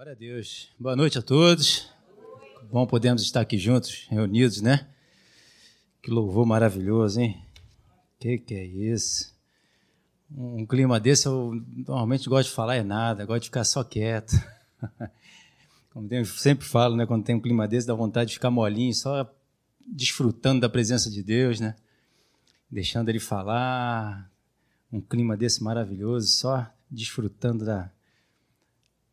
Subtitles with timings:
[0.00, 0.70] Glória a Deus.
[0.78, 1.86] Boa noite a todos.
[2.72, 4.88] Bom podemos estar aqui juntos, reunidos, né?
[6.00, 7.44] Que louvor maravilhoso, hein?
[8.18, 9.30] Que que é isso?
[10.34, 11.52] Um clima desse eu
[11.86, 14.32] normalmente gosto de falar é nada, gosto de ficar só quieto.
[15.92, 17.04] Como eu sempre falo, né?
[17.04, 19.30] Quando tem um clima desse, dá vontade de ficar molinho, só
[19.86, 21.76] desfrutando da presença de Deus, né?
[22.70, 24.32] Deixando ele falar.
[24.90, 27.92] Um clima desse maravilhoso, só desfrutando da,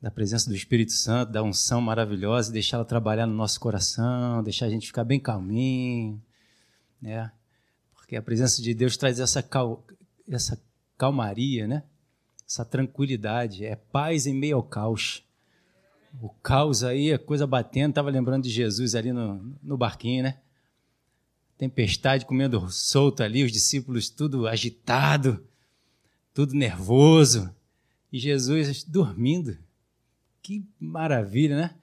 [0.01, 4.67] da presença do Espírito Santo, da unção maravilhosa, deixar ela trabalhar no nosso coração, deixar
[4.67, 6.21] a gente ficar bem calminho,
[7.01, 7.31] né?
[7.95, 9.83] Porque a presença de Deus traz essa, cal,
[10.29, 10.61] essa
[10.97, 11.83] calmaria, né?
[12.47, 15.23] Essa tranquilidade, é paz em meio ao caos.
[16.21, 20.39] O caos aí, a coisa batendo, estava lembrando de Jesus ali no, no barquinho, né?
[21.57, 25.43] Tempestade comendo solto ali, os discípulos tudo agitado,
[26.33, 27.53] tudo nervoso,
[28.13, 29.57] e Jesus dormindo
[30.41, 31.75] que maravilha, né?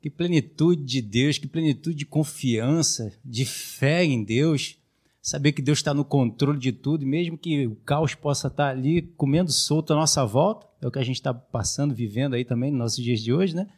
[0.00, 4.78] Que plenitude de Deus, que plenitude de confiança, de fé em Deus.
[5.20, 9.02] Saber que Deus está no controle de tudo, mesmo que o caos possa estar ali
[9.16, 12.70] comendo solto à nossa volta, é o que a gente está passando, vivendo aí também
[12.70, 13.68] nos nossos dias de hoje, né?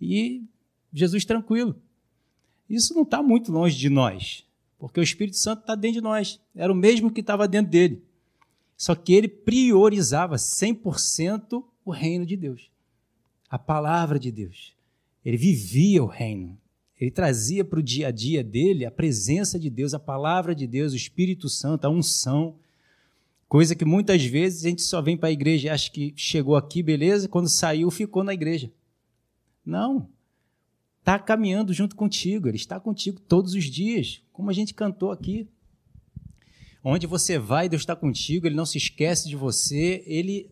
[0.00, 0.42] E
[0.92, 1.76] Jesus tranquilo.
[2.68, 4.46] Isso não está muito longe de nós,
[4.78, 6.40] porque o Espírito Santo está dentro de nós.
[6.54, 8.02] Era o mesmo que estava dentro dele.
[8.76, 12.69] Só que ele priorizava 100% o reino de Deus
[13.50, 14.72] a palavra de Deus.
[15.24, 16.56] Ele vivia o reino.
[16.98, 20.66] Ele trazia para o dia a dia dele a presença de Deus, a palavra de
[20.66, 22.54] Deus, o Espírito Santo, a unção.
[23.48, 26.56] Coisa que muitas vezes a gente só vem para a igreja e acha que chegou
[26.56, 28.70] aqui, beleza, quando saiu, ficou na igreja.
[29.64, 30.08] Não.
[31.00, 35.48] Está caminhando junto contigo, ele está contigo todos os dias, como a gente cantou aqui.
[36.84, 40.50] Onde você vai, Deus está contigo, ele não se esquece de você, ele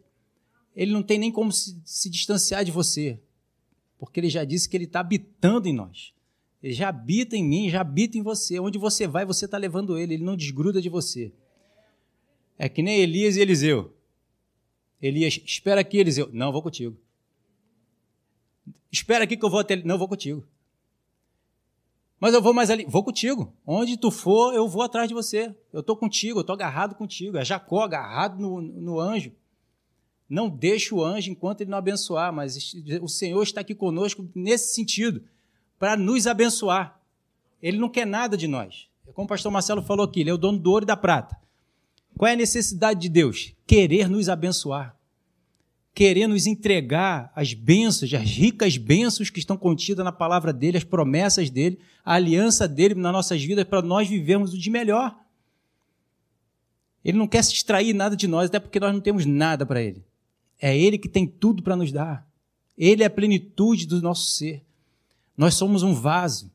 [0.79, 3.19] ele não tem nem como se, se distanciar de você,
[3.99, 6.15] porque ele já disse que ele está habitando em nós.
[6.63, 8.61] Ele já habita em mim, já habita em você.
[8.61, 11.33] Onde você vai, você está levando ele, ele não desgruda de você.
[12.57, 13.93] É que nem Elias e Eliseu.
[15.03, 16.31] Elias, espera aqui, Eliseu.
[16.33, 16.97] Não, vou contigo.
[18.91, 19.75] Espera aqui que eu vou até.
[19.83, 20.47] Não, vou contigo.
[22.21, 22.85] Mas eu vou mais ali.
[22.85, 23.53] Vou contigo.
[23.67, 25.53] Onde tu for, eu vou atrás de você.
[25.73, 27.37] Eu estou contigo, eu estou agarrado contigo.
[27.37, 29.33] É Jacó agarrado no, no anjo.
[30.29, 34.75] Não deixe o anjo enquanto ele não abençoar, mas o Senhor está aqui conosco nesse
[34.75, 35.23] sentido,
[35.79, 37.01] para nos abençoar.
[37.63, 38.89] Ele não quer nada de nós.
[39.15, 41.37] Como o pastor Marcelo falou aqui, ele é o dono do ouro e da prata.
[42.17, 43.55] Qual é a necessidade de Deus?
[43.67, 44.97] Querer nos abençoar.
[45.95, 50.85] Querer nos entregar as bênçãos, as ricas bênçãos que estão contidas na palavra dele, as
[50.85, 55.17] promessas dele, a aliança dele nas nossas vidas, para nós vivermos o de melhor.
[57.05, 59.83] Ele não quer se extrair nada de nós, até porque nós não temos nada para
[59.83, 60.05] ele.
[60.61, 62.27] É Ele que tem tudo para nos dar.
[62.77, 64.65] Ele é a plenitude do nosso ser.
[65.37, 66.51] Nós somos um vaso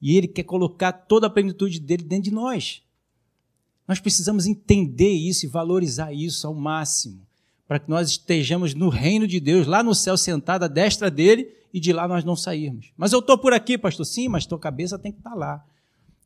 [0.00, 2.82] e Ele quer colocar toda a plenitude dele dentro de nós.
[3.86, 7.26] Nós precisamos entender isso e valorizar isso ao máximo,
[7.66, 11.50] para que nós estejamos no reino de Deus, lá no céu, sentado à destra dele,
[11.72, 12.92] e de lá nós não sairmos.
[12.96, 14.04] Mas eu estou por aqui, pastor.
[14.04, 15.64] Sim, mas tua cabeça tem que estar tá lá,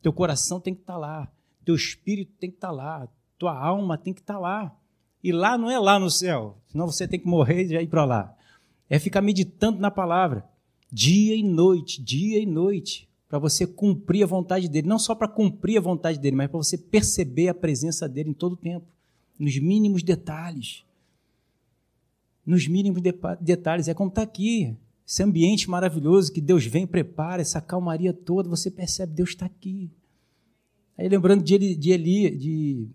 [0.03, 1.32] teu coração tem que estar tá lá,
[1.65, 4.76] teu espírito tem que estar tá lá, tua alma tem que estar lá.
[5.22, 7.87] E lá não é lá no céu, senão você tem que morrer e já ir
[7.87, 8.34] para lá.
[8.91, 10.44] É ficar meditando na palavra,
[10.91, 14.87] dia e noite, dia e noite, para você cumprir a vontade dele.
[14.87, 18.34] Não só para cumprir a vontade dele, mas para você perceber a presença dele em
[18.34, 18.87] todo o tempo,
[19.38, 20.84] nos mínimos detalhes.
[22.44, 23.89] Nos mínimos de detalhes.
[23.89, 28.71] É como está aqui, esse ambiente maravilhoso que Deus vem prepara, essa calmaria toda, você
[28.71, 29.91] percebe, Deus está aqui.
[30.97, 32.89] Aí lembrando de, Eli, de, Eli, de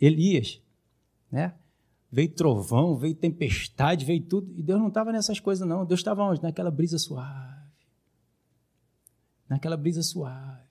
[0.00, 0.60] Elias,
[1.30, 1.54] né?
[2.10, 4.52] Veio trovão, veio tempestade, veio tudo.
[4.56, 5.84] E Deus não estava nessas coisas, não.
[5.84, 6.42] Deus estava onde?
[6.42, 7.68] Naquela brisa suave.
[9.48, 10.62] Naquela brisa suave.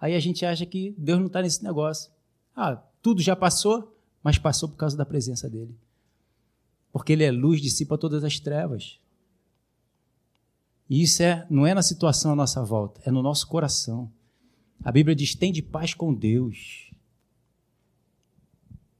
[0.00, 2.10] Aí a gente acha que Deus não está nesse negócio.
[2.56, 5.76] Ah, tudo já passou, mas passou por causa da presença dele.
[6.92, 8.98] Porque ele é luz, dissipa todas as trevas.
[10.90, 14.12] E isso é, não é na situação à nossa volta, é no nosso coração.
[14.84, 16.91] A Bíblia diz: tem de paz com Deus.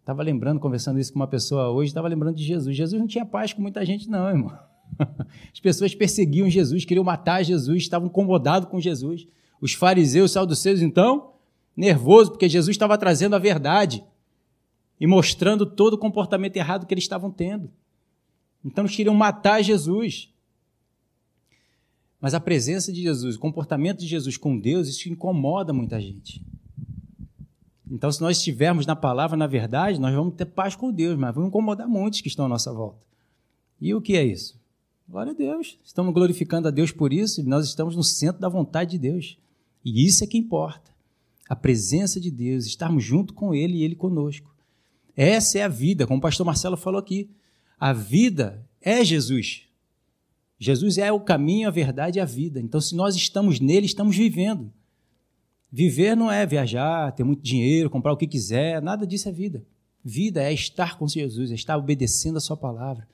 [0.02, 2.76] Estava lembrando, conversando isso com uma pessoa hoje, estava lembrando de Jesus.
[2.76, 4.58] Jesus não tinha paz com muita gente, não, irmão.
[5.52, 9.28] As pessoas perseguiam Jesus, queriam matar Jesus, estavam incomodados com Jesus.
[9.60, 11.34] Os fariseus, saduceus, então,
[11.76, 14.02] nervoso, porque Jesus estava trazendo a verdade
[14.98, 17.70] e mostrando todo o comportamento errado que eles estavam tendo.
[18.64, 20.32] Então, eles queriam matar Jesus.
[22.20, 26.44] Mas a presença de Jesus, o comportamento de Jesus com Deus, isso incomoda muita gente.
[27.92, 31.34] Então, se nós estivermos na palavra, na verdade, nós vamos ter paz com Deus, mas
[31.34, 33.04] vamos incomodar muitos que estão à nossa volta.
[33.78, 34.58] E o que é isso?
[35.06, 35.78] Glória a Deus.
[35.84, 39.36] Estamos glorificando a Deus por isso e nós estamos no centro da vontade de Deus.
[39.84, 40.90] E isso é que importa.
[41.46, 44.50] A presença de Deus, estarmos junto com Ele e Ele conosco.
[45.14, 47.28] Essa é a vida, como o pastor Marcelo falou aqui.
[47.78, 49.64] A vida é Jesus.
[50.58, 52.58] Jesus é o caminho, a verdade e a vida.
[52.58, 54.72] Então, se nós estamos nele, estamos vivendo.
[55.72, 59.64] Viver não é viajar, ter muito dinheiro, comprar o que quiser, nada disso é vida.
[60.04, 63.08] Vida é estar com Jesus, é estar obedecendo a Sua palavra,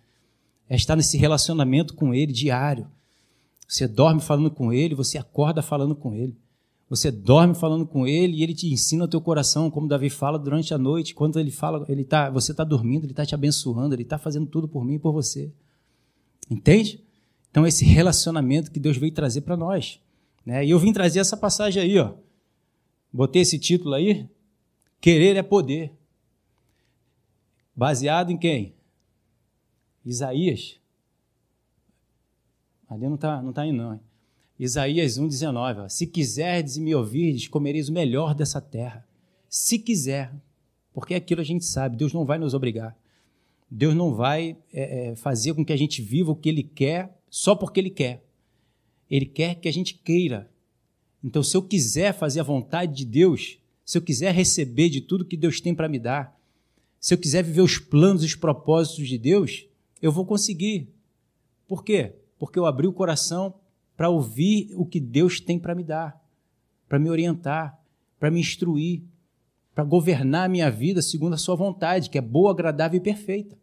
[0.69, 2.89] é estar nesse relacionamento com Ele diário.
[3.69, 6.37] Você dorme falando com Ele, você acorda falando com Ele.
[6.91, 10.39] Você dorme falando com Ele e Ele te ensina o teu coração, como Davi fala
[10.39, 11.15] durante a noite.
[11.15, 14.47] Quando Ele fala, ele tá, você está dormindo, Ele está te abençoando, Ele está fazendo
[14.47, 15.53] tudo por mim e por você.
[16.51, 17.05] Entende?
[17.51, 20.01] Então, esse relacionamento que Deus veio trazer para nós.
[20.45, 20.65] Né?
[20.65, 22.15] E eu vim trazer essa passagem aí, ó.
[23.13, 24.29] Botei esse título aí.
[25.01, 25.93] Querer é poder.
[27.75, 28.75] Baseado em quem?
[30.05, 30.79] Isaías.
[32.89, 33.95] Ali não está não tá indo, não.
[33.95, 34.01] Hein?
[34.59, 35.89] Isaías 1,19.
[35.89, 39.07] Se quiserdes e me ouvirdes, comereis o melhor dessa terra.
[39.49, 40.33] Se quiser.
[40.93, 42.97] Porque aquilo a gente sabe, Deus não vai nos obrigar.
[43.71, 47.17] Deus não vai é, é, fazer com que a gente viva o que Ele quer
[47.31, 48.25] só porque Ele quer.
[49.11, 50.51] Ele quer que a gente queira.
[51.23, 55.25] Então, se eu quiser fazer a vontade de Deus, se eu quiser receber de tudo
[55.25, 56.39] que Deus tem para me dar,
[57.01, 59.67] se eu quiser viver os planos e os propósitos de Deus,
[60.01, 60.89] eu vou conseguir.
[61.67, 62.15] Por quê?
[62.39, 63.55] Porque eu abri o coração
[63.97, 66.23] para ouvir o que Deus tem para me dar,
[66.89, 67.79] para me orientar,
[68.19, 69.03] para me instruir,
[69.75, 73.57] para governar a minha vida segundo a sua vontade, que é boa, agradável e perfeita.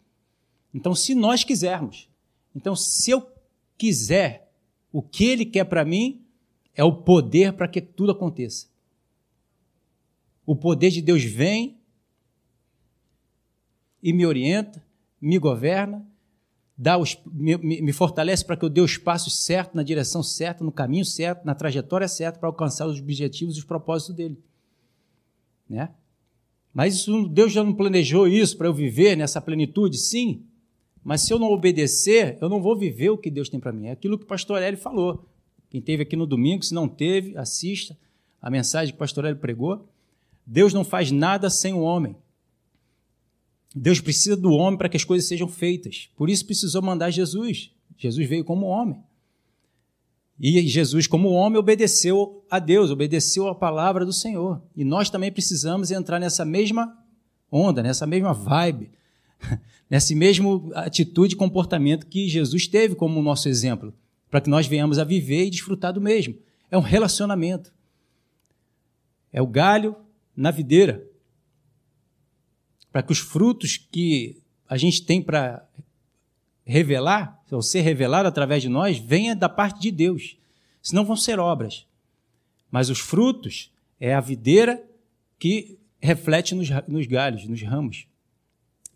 [0.73, 2.09] Então, se nós quisermos,
[2.53, 3.25] então se eu
[3.77, 4.51] quiser
[4.91, 6.24] o que ele quer para mim,
[6.75, 8.67] é o poder para que tudo aconteça.
[10.45, 11.77] O poder de Deus vem
[14.03, 14.85] e me orienta,
[15.19, 16.05] me governa,
[16.77, 20.63] dá os, me, me fortalece para que eu dê os passos certos, na direção certa,
[20.63, 24.37] no caminho certo, na trajetória certa para alcançar os objetivos e os propósitos dele.
[25.67, 25.89] Né?
[26.73, 29.97] Mas isso, Deus já não planejou isso para eu viver nessa plenitude?
[29.97, 30.43] Sim.
[31.03, 33.87] Mas se eu não obedecer, eu não vou viver o que Deus tem para mim.
[33.87, 35.25] É aquilo que o pastor falou.
[35.75, 37.97] Quem teve aqui no domingo, se não teve, assista
[38.41, 39.85] a mensagem que o pastor Hélio pregou.
[40.45, 42.15] Deus não faz nada sem o homem.
[43.75, 46.09] Deus precisa do homem para que as coisas sejam feitas.
[46.15, 47.73] Por isso precisou mandar Jesus.
[47.97, 49.03] Jesus veio como homem.
[50.39, 54.61] E Jesus, como homem, obedeceu a Deus, obedeceu a palavra do Senhor.
[54.77, 56.97] E nós também precisamos entrar nessa mesma
[57.51, 58.91] onda, nessa mesma vibe,
[59.91, 63.93] nessa mesma atitude e comportamento que Jesus teve como nosso exemplo,
[64.35, 66.35] para que nós venhamos a viver e desfrutar do mesmo.
[66.69, 67.73] É um relacionamento.
[69.31, 69.95] É o galho
[70.35, 71.07] na videira
[72.91, 75.65] para que os frutos que a gente tem para
[76.65, 80.35] revelar, ou ser revelado através de nós, venha da parte de Deus.
[80.81, 81.87] Senão vão ser obras.
[82.69, 83.71] Mas os frutos
[84.01, 84.85] é a videira
[85.39, 88.05] que reflete nos, nos galhos, nos ramos.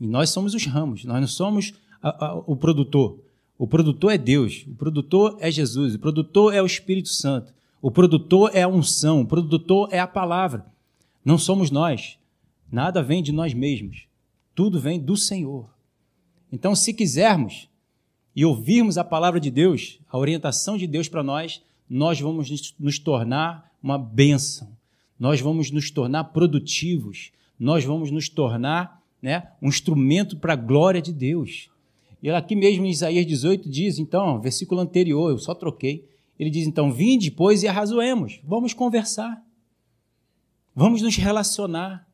[0.02, 3.29] E nós somos os ramos, nós não somos a, a, o produtor.
[3.60, 7.92] O produtor é Deus, o produtor é Jesus, o produtor é o Espírito Santo, o
[7.92, 10.66] produtor é a unção, o produtor é a palavra.
[11.26, 12.18] Não somos nós.
[12.72, 14.06] Nada vem de nós mesmos.
[14.56, 15.70] Tudo vem do Senhor.
[16.50, 17.68] Então, se quisermos
[18.34, 22.98] e ouvirmos a palavra de Deus, a orientação de Deus para nós, nós vamos nos
[22.98, 24.70] tornar uma bênção.
[25.20, 27.32] Nós vamos nos tornar produtivos.
[27.60, 31.70] Nós vamos nos tornar né, um instrumento para a glória de Deus.
[32.22, 36.08] E aqui mesmo em Isaías 18 diz, então, versículo anterior, eu só troquei.
[36.38, 38.40] Ele diz, então, vinde, pois, e arrazoemos.
[38.44, 39.44] Vamos conversar.
[40.76, 42.08] Vamos nos relacionar.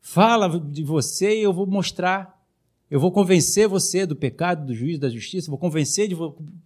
[0.00, 2.38] Fala de você e eu vou mostrar.
[2.90, 5.50] Eu vou convencer você do pecado, do juízo, da justiça.
[5.50, 6.14] Vou convencer de,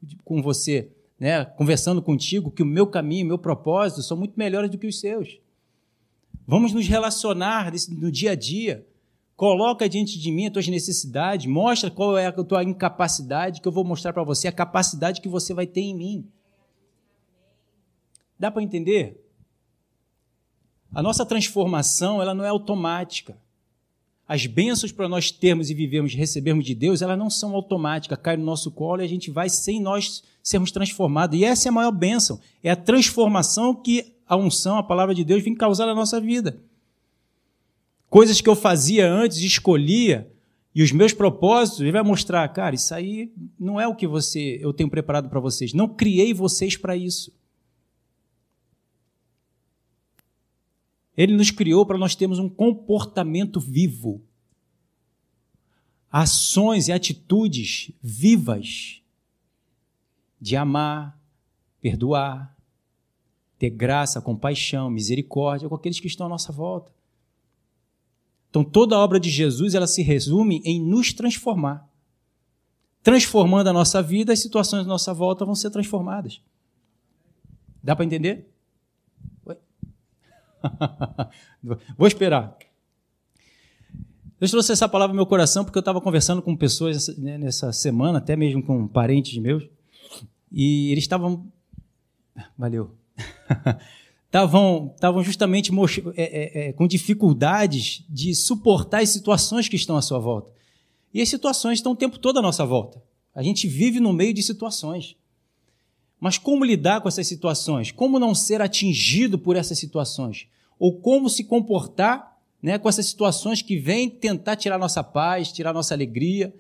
[0.03, 4.35] de, com você, né, conversando contigo, que o meu caminho, o meu propósito são muito
[4.37, 5.39] melhores do que os seus.
[6.47, 8.87] Vamos nos relacionar no dia a dia.
[9.37, 13.73] Coloca diante de mim as tuas necessidades, mostra qual é a tua incapacidade, que eu
[13.73, 16.29] vou mostrar para você a capacidade que você vai ter em mim.
[18.39, 19.23] Dá para entender?
[20.95, 23.37] A nossa transformação ela não é automática.
[24.27, 28.39] As bênçãos para nós termos e vivermos, recebermos de Deus, elas não são automáticas, caem
[28.39, 31.39] no nosso colo e a gente vai sem nós sermos transformados.
[31.39, 35.25] E essa é a maior bênção, é a transformação que a unção, a palavra de
[35.25, 36.59] Deus, vem causar na nossa vida.
[38.09, 40.31] Coisas que eu fazia antes, escolhia,
[40.77, 44.59] e os meus propósitos, ele vai mostrar, cara, isso aí não é o que você
[44.61, 45.73] eu tenho preparado para vocês.
[45.73, 47.33] Não criei vocês para isso.
[51.17, 54.21] Ele nos criou para nós termos um comportamento vivo.
[56.13, 59.01] Ações e atitudes vivas
[60.39, 61.19] de amar,
[61.81, 62.55] perdoar,
[63.59, 66.93] ter graça, compaixão, misericórdia com aqueles que estão à nossa volta.
[68.51, 71.89] Então toda a obra de Jesus ela se resume em nos transformar.
[73.03, 76.41] Transformando a nossa vida, as situações à nossa volta vão ser transformadas.
[77.83, 78.49] Dá para entender?
[81.97, 82.57] Vou esperar.
[84.39, 87.73] Deus trouxe essa palavra no meu coração porque eu estava conversando com pessoas né, nessa
[87.73, 89.67] semana, até mesmo com parentes meus,
[90.53, 91.51] e eles estavam.
[92.57, 92.95] Valeu.
[94.27, 95.71] Estavam justamente
[96.17, 100.51] é, é, é, com dificuldades de suportar as situações que estão à sua volta.
[101.15, 103.03] E as situações estão o tempo todo à nossa volta.
[103.35, 105.17] A gente vive no meio de situações.
[106.21, 107.93] Mas como lidar com essas situações?
[107.93, 110.47] Como não ser atingido por essas situações?
[110.79, 115.73] Ou como se comportar né, com essas situações que vêm tentar tirar nossa paz, tirar
[115.73, 116.55] nossa alegria,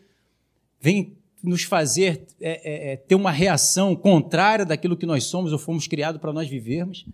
[0.80, 6.20] vêm nos fazer é, ter uma reação contrária daquilo que nós somos ou fomos criados
[6.20, 7.04] para nós vivermos.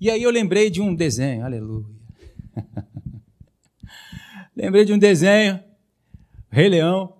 [0.00, 1.84] E aí eu lembrei de um desenho, aleluia.
[4.56, 5.60] lembrei de um desenho,
[6.50, 7.12] Rei Leão,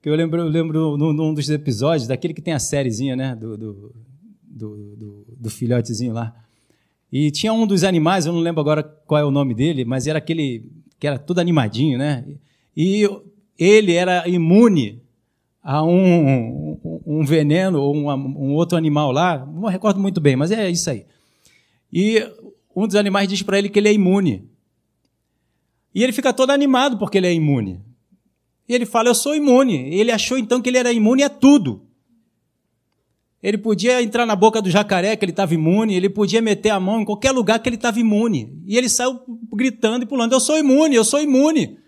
[0.00, 3.56] que eu lembro, lembro num, num, dos episódios, daquele que tem a sériezinha, né, do,
[3.56, 3.94] do,
[4.42, 6.32] do, do, do filhotezinho lá.
[7.10, 10.06] E tinha um dos animais, eu não lembro agora qual é o nome dele, mas
[10.06, 12.24] era aquele que era todo animadinho, né?
[12.76, 13.08] E
[13.58, 15.02] ele era imune
[15.62, 20.20] a um, um, um veneno ou um, um, outro animal lá, não me recordo muito
[20.20, 21.04] bem, mas é isso aí.
[21.92, 22.22] E
[22.74, 24.48] um dos animais diz para ele que ele é imune.
[25.94, 27.80] E ele fica todo animado porque ele é imune.
[28.68, 29.88] E ele fala: Eu sou imune.
[29.90, 31.82] E ele achou então que ele era imune a tudo.
[33.42, 36.80] Ele podia entrar na boca do jacaré, que ele estava imune, ele podia meter a
[36.80, 38.60] mão em qualquer lugar que ele estava imune.
[38.66, 39.20] E ele saiu
[39.52, 41.78] gritando e pulando: Eu sou imune, eu sou imune.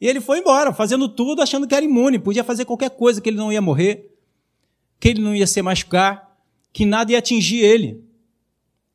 [0.00, 2.18] E ele foi embora, fazendo tudo, achando que era imune.
[2.18, 4.10] Podia fazer qualquer coisa, que ele não ia morrer,
[4.98, 6.34] que ele não ia se machucar,
[6.72, 8.02] que nada ia atingir ele.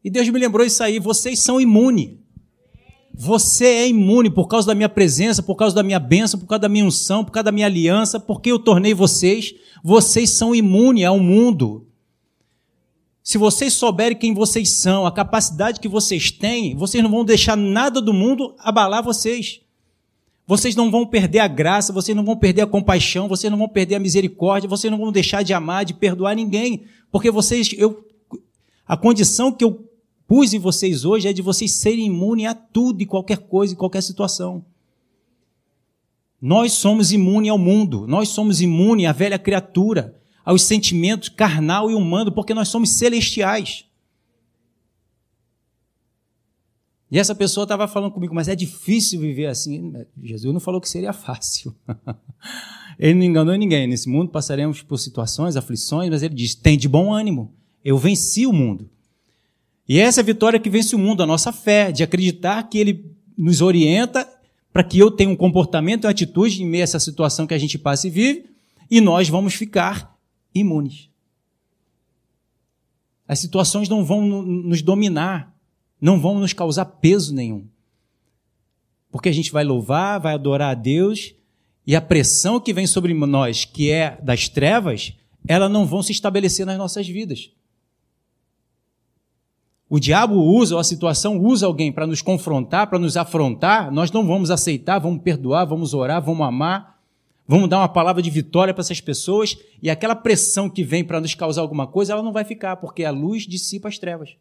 [0.06, 2.12] E Deus me lembrou isso aí: vocês são imunes.
[3.12, 6.60] Você é imune por causa da minha presença, por causa da minha bênção, por causa
[6.60, 9.56] da minha unção, por causa da minha aliança, porque eu tornei vocês.
[9.84, 11.88] Vocês são imunes ao mundo.
[13.24, 17.58] Se vocês souberem quem vocês são, a capacidade que vocês têm, vocês não vão deixar
[17.58, 19.62] nada do mundo abalar vocês.
[20.46, 23.70] Vocês não vão perder a graça, vocês não vão perder a compaixão, vocês não vão
[23.70, 28.06] perder a misericórdia, vocês não vão deixar de amar, de perdoar ninguém, porque vocês, eu,
[28.86, 29.86] a condição que eu
[30.28, 33.78] pus em vocês hoje é de vocês serem imunes a tudo e qualquer coisa e
[33.78, 34.66] qualquer situação.
[36.42, 41.96] Nós somos imunes ao mundo, nós somos imunes à velha criatura, aos sentimentos carnal e
[41.96, 43.86] humano, porque nós somos celestiais.
[47.10, 49.94] E essa pessoa estava falando comigo, mas é difícil viver assim.
[50.22, 51.74] Jesus não falou que seria fácil.
[53.00, 53.88] ele não enganou ninguém.
[53.88, 57.54] Nesse mundo passaremos por situações, aflições, mas ele diz: tem de bom ânimo.
[57.84, 58.90] Eu venci o mundo.
[59.88, 62.78] E essa é a vitória que vence o mundo, a nossa fé, de acreditar que
[62.78, 63.06] Ele
[63.38, 64.28] nos orienta
[64.74, 67.54] para que eu tenha um comportamento e uma atitude em meio a essa situação que
[67.54, 68.50] a gente passa e vive,
[68.92, 70.18] e nós vamos ficar
[70.54, 71.10] imunes.
[73.28, 75.56] As situações não vão nos dominar,
[76.02, 77.66] não vão nos causar peso nenhum.
[79.10, 81.34] Porque a gente vai louvar, vai adorar a Deus,
[81.88, 85.14] e a pressão que vem sobre nós, que é das trevas,
[85.48, 87.50] ela não vão se estabelecer nas nossas vidas.
[89.96, 94.12] O diabo usa, ou a situação usa alguém para nos confrontar, para nos afrontar, nós
[94.12, 97.00] não vamos aceitar, vamos perdoar, vamos orar, vamos amar,
[97.48, 101.22] vamos dar uma palavra de vitória para essas pessoas, e aquela pressão que vem para
[101.22, 104.36] nos causar alguma coisa, ela não vai ficar, porque a luz dissipa as trevas.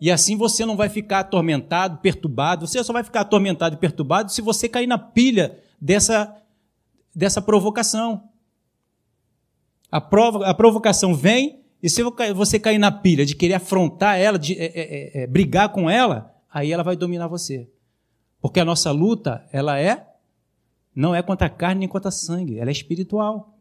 [0.00, 4.32] E assim você não vai ficar atormentado, perturbado, você só vai ficar atormentado e perturbado
[4.32, 6.34] se você cair na pilha dessa,
[7.14, 8.22] dessa provocação.
[9.92, 12.02] A, provo a provocação vem, e se
[12.34, 15.88] você cair na pilha de querer afrontar ela, de é, é, é, é, brigar com
[15.88, 17.70] ela, aí ela vai dominar você.
[18.40, 20.04] Porque a nossa luta, ela é,
[20.92, 23.56] não é contra a carne nem contra sangue, ela é espiritual.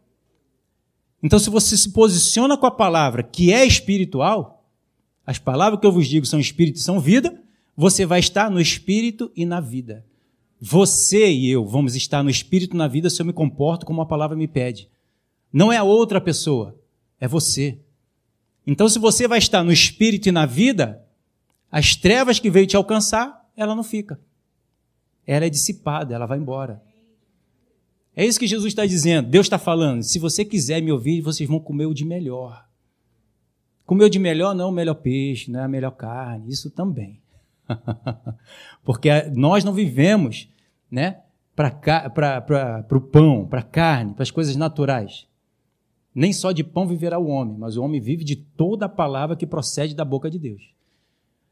[1.22, 4.68] Então, se você se posiciona com a palavra que é espiritual,
[5.24, 7.40] as palavras que eu vos digo são espírito e são vida,
[7.78, 10.04] você vai estar no espírito e na vida.
[10.60, 14.02] Você e eu vamos estar no espírito e na vida se eu me comporto como
[14.02, 14.90] a palavra me pede.
[15.54, 16.76] Não é a outra pessoa,
[17.20, 17.85] é você.
[18.66, 21.04] Então, se você vai estar no espírito e na vida,
[21.72, 24.20] as trevas que veio te alcançar, ela não fica.
[25.26, 26.82] Ela é dissipada, ela vai embora.
[28.16, 29.30] É isso que Jesus está dizendo.
[29.30, 30.02] Deus está falando.
[30.02, 32.66] Se você quiser me ouvir, vocês vão comer o de melhor.
[33.86, 36.72] Comer o de melhor não é o melhor peixe, não é a melhor carne, isso
[36.72, 37.22] também.
[38.84, 40.50] Porque nós não vivemos
[40.90, 41.22] né,
[41.56, 45.28] para o pão, para a carne, para as coisas naturais.
[46.16, 49.36] Nem só de pão viverá o homem, mas o homem vive de toda a palavra
[49.36, 50.74] que procede da boca de Deus.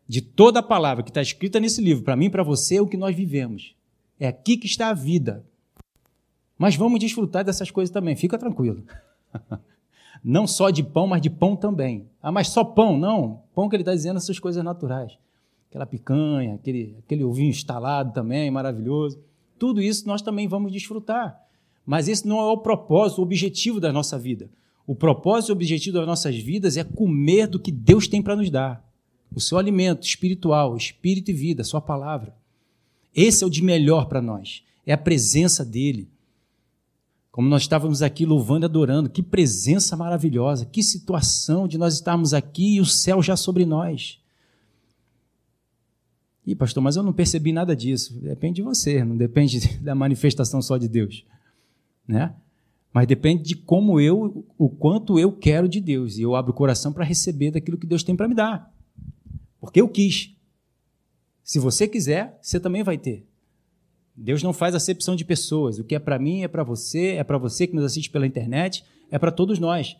[0.08, 2.82] De toda a palavra que está escrita nesse livro, para mim e para você, é
[2.82, 3.75] o que nós vivemos.
[4.17, 5.43] É aqui que está a vida.
[6.58, 8.84] Mas vamos desfrutar dessas coisas também, fica tranquilo.
[10.24, 12.08] Não só de pão, mas de pão também.
[12.22, 12.98] Ah, mas só pão?
[12.98, 13.41] Não.
[13.53, 15.17] Pão que ele está dizendo essas coisas naturais.
[15.70, 19.20] Aquela picanha, aquele, aquele ovinho instalado também, maravilhoso.
[19.60, 21.38] Tudo isso nós também vamos desfrutar.
[21.85, 24.49] Mas esse não é o propósito, o objetivo da nossa vida.
[24.87, 28.35] O propósito e o objetivo das nossas vidas é comer do que Deus tem para
[28.35, 28.83] nos dar.
[29.33, 32.35] O seu alimento espiritual, espírito e vida, a sua palavra.
[33.15, 34.63] Esse é o de melhor para nós.
[34.85, 36.09] É a presença dele.
[37.31, 42.33] Como nós estávamos aqui louvando e adorando, que presença maravilhosa, que situação de nós estarmos
[42.33, 44.19] aqui e o céu já sobre nós.
[46.45, 48.13] Ih, pastor, mas eu não percebi nada disso.
[48.19, 51.25] Depende de você, não depende da manifestação só de Deus
[52.07, 52.36] né?
[52.93, 56.17] Mas depende de como eu, o quanto eu quero de Deus.
[56.17, 58.72] E eu abro o coração para receber daquilo que Deus tem para me dar.
[59.60, 60.36] Porque eu quis.
[61.43, 63.25] Se você quiser, você também vai ter.
[64.15, 65.79] Deus não faz acepção de pessoas.
[65.79, 68.27] O que é para mim é para você, é para você que nos assiste pela
[68.27, 69.98] internet, é para todos nós.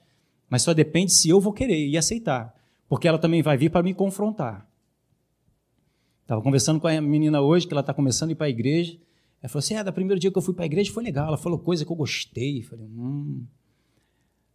[0.48, 2.54] Mas só depende se eu vou querer e aceitar.
[2.88, 4.70] Porque ela também vai vir para me confrontar.
[6.22, 8.98] Estava conversando com a menina hoje, que ela está começando a ir para a igreja.
[9.44, 11.28] Ela falou assim: é, da primeiro dia que eu fui para a igreja foi legal.
[11.28, 12.60] Ela falou coisa que eu gostei.
[12.60, 13.46] Eu falei, hum.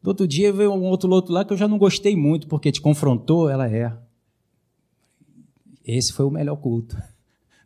[0.02, 2.72] Do outro dia veio um outro loto lá que eu já não gostei muito, porque
[2.72, 3.94] te confrontou, ela é.
[5.84, 6.96] Esse foi o melhor culto.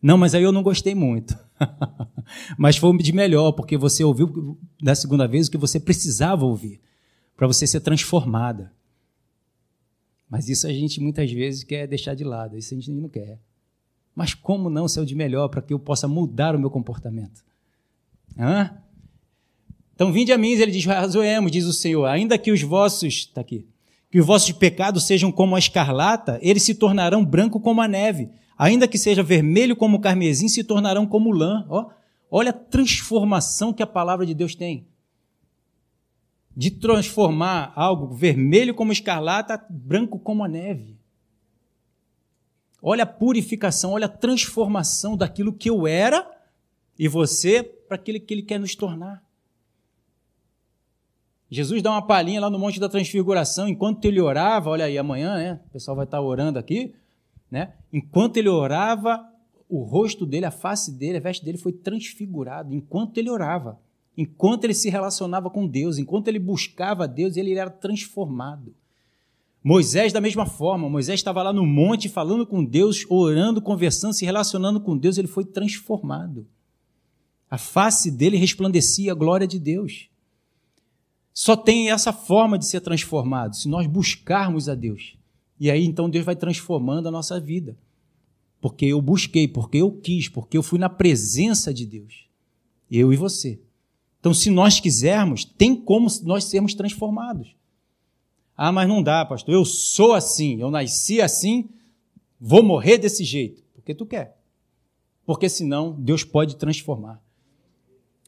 [0.02, 1.38] Não, mas aí eu não gostei muito.
[2.58, 6.80] mas foi de melhor, porque você ouviu da segunda vez o que você precisava ouvir,
[7.36, 8.72] para você ser transformada.
[10.28, 13.38] Mas isso a gente muitas vezes quer deixar de lado, isso a gente não quer.
[14.14, 17.42] Mas como não ser o de melhor para que eu possa mudar o meu comportamento?
[18.38, 18.78] Hã?
[19.94, 23.40] Então, vinde a mim, ele diz, razoemos, diz o Senhor, ainda que os vossos, está
[23.40, 23.66] aqui,
[24.10, 28.30] que os vossos pecados sejam como a escarlata, eles se tornarão branco como a neve.
[28.58, 31.66] Ainda que seja vermelho como o carmesim, se tornarão como lã.
[31.68, 31.88] Ó,
[32.30, 34.86] olha a transformação que a palavra de Deus tem.
[36.54, 40.98] De transformar algo vermelho como escarlata, branco como a neve.
[42.82, 46.28] Olha a purificação, olha a transformação daquilo que eu era
[46.98, 49.22] e você para aquilo que ele quer nos tornar.
[51.48, 55.36] Jesus dá uma palhinha lá no Monte da Transfiguração, enquanto ele orava, olha aí, amanhã,
[55.36, 55.60] né?
[55.66, 56.94] O pessoal vai estar orando aqui,
[57.50, 57.74] né?
[57.92, 59.22] Enquanto ele orava,
[59.68, 63.78] o rosto dele, a face dele, a veste dele foi transfigurado, enquanto ele orava,
[64.16, 68.74] enquanto ele se relacionava com Deus, enquanto ele buscava Deus, ele era transformado.
[69.64, 74.24] Moisés, da mesma forma, Moisés estava lá no monte falando com Deus, orando, conversando, se
[74.24, 76.46] relacionando com Deus, ele foi transformado.
[77.48, 80.08] A face dele resplandecia a glória de Deus.
[81.32, 85.16] Só tem essa forma de ser transformado, se nós buscarmos a Deus.
[85.60, 87.76] E aí então Deus vai transformando a nossa vida.
[88.60, 92.26] Porque eu busquei, porque eu quis, porque eu fui na presença de Deus.
[92.90, 93.60] Eu e você.
[94.20, 97.56] Então, se nós quisermos, tem como nós sermos transformados.
[98.56, 99.54] Ah, mas não dá, pastor.
[99.54, 101.68] Eu sou assim, eu nasci assim,
[102.40, 103.62] vou morrer desse jeito.
[103.74, 104.38] Porque tu quer.
[105.24, 107.20] Porque senão Deus pode transformar.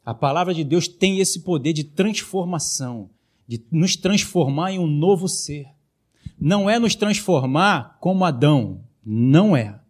[0.04, 3.08] A palavra de Deus tem esse poder de transformação,
[3.46, 5.68] de nos transformar em um novo ser.
[6.38, 9.80] Não é nos transformar como Adão, não é.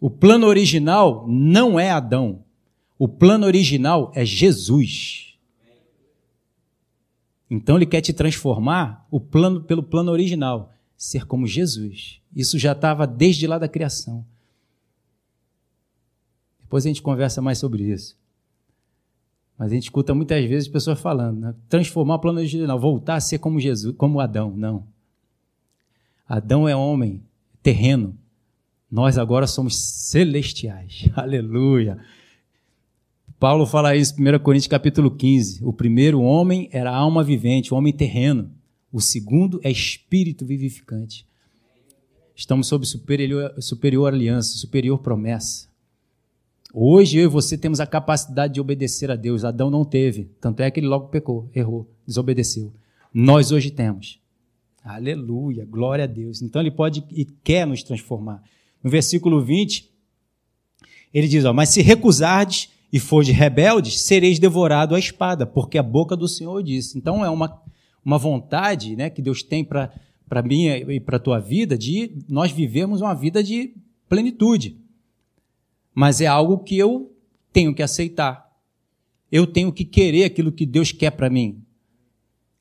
[0.00, 2.44] O plano original não é Adão.
[2.98, 5.33] O plano original é Jesus.
[7.56, 12.20] Então ele quer te transformar o plano pelo plano original, ser como Jesus.
[12.34, 14.24] Isso já estava desde lá da criação.
[16.60, 18.16] Depois a gente conversa mais sobre isso.
[19.56, 21.54] Mas a gente escuta muitas vezes pessoas falando, né?
[21.68, 24.52] transformar o plano original, voltar a ser como Jesus, como Adão.
[24.56, 24.86] Não.
[26.28, 27.22] Adão é homem,
[27.62, 28.18] terreno.
[28.90, 31.08] Nós agora somos celestiais.
[31.14, 31.98] Aleluia.
[33.44, 35.62] Paulo fala isso em 1 Coríntios capítulo 15.
[35.62, 38.50] O primeiro homem era alma vivente, o homem terreno.
[38.90, 41.26] O segundo é espírito vivificante.
[42.34, 45.68] Estamos sob superior, superior aliança, superior promessa.
[46.72, 49.44] Hoje eu e você temos a capacidade de obedecer a Deus.
[49.44, 50.30] Adão não teve.
[50.40, 52.72] Tanto é que ele logo pecou, errou, desobedeceu.
[53.12, 54.18] Nós hoje temos.
[54.82, 56.40] Aleluia, glória a Deus.
[56.40, 58.42] Então ele pode e quer nos transformar.
[58.82, 59.92] No versículo 20,
[61.12, 65.76] ele diz: ó, Mas se recusardes e for de rebeldes, sereis devorado à espada, porque
[65.76, 66.96] a boca do Senhor disse.
[66.96, 67.60] Então é uma,
[68.04, 69.90] uma vontade né, que Deus tem para
[70.44, 73.74] mim e para a tua vida de nós vivemos uma vida de
[74.08, 74.78] plenitude.
[75.92, 77.12] Mas é algo que eu
[77.52, 78.48] tenho que aceitar.
[79.30, 81.64] Eu tenho que querer aquilo que Deus quer para mim.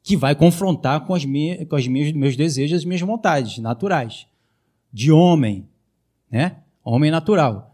[0.02, 4.26] que vai confrontar com, as minhas, com os meus desejos, as minhas vontades naturais,
[4.91, 5.69] de homem,
[6.32, 6.58] né?
[6.84, 7.72] Homem natural.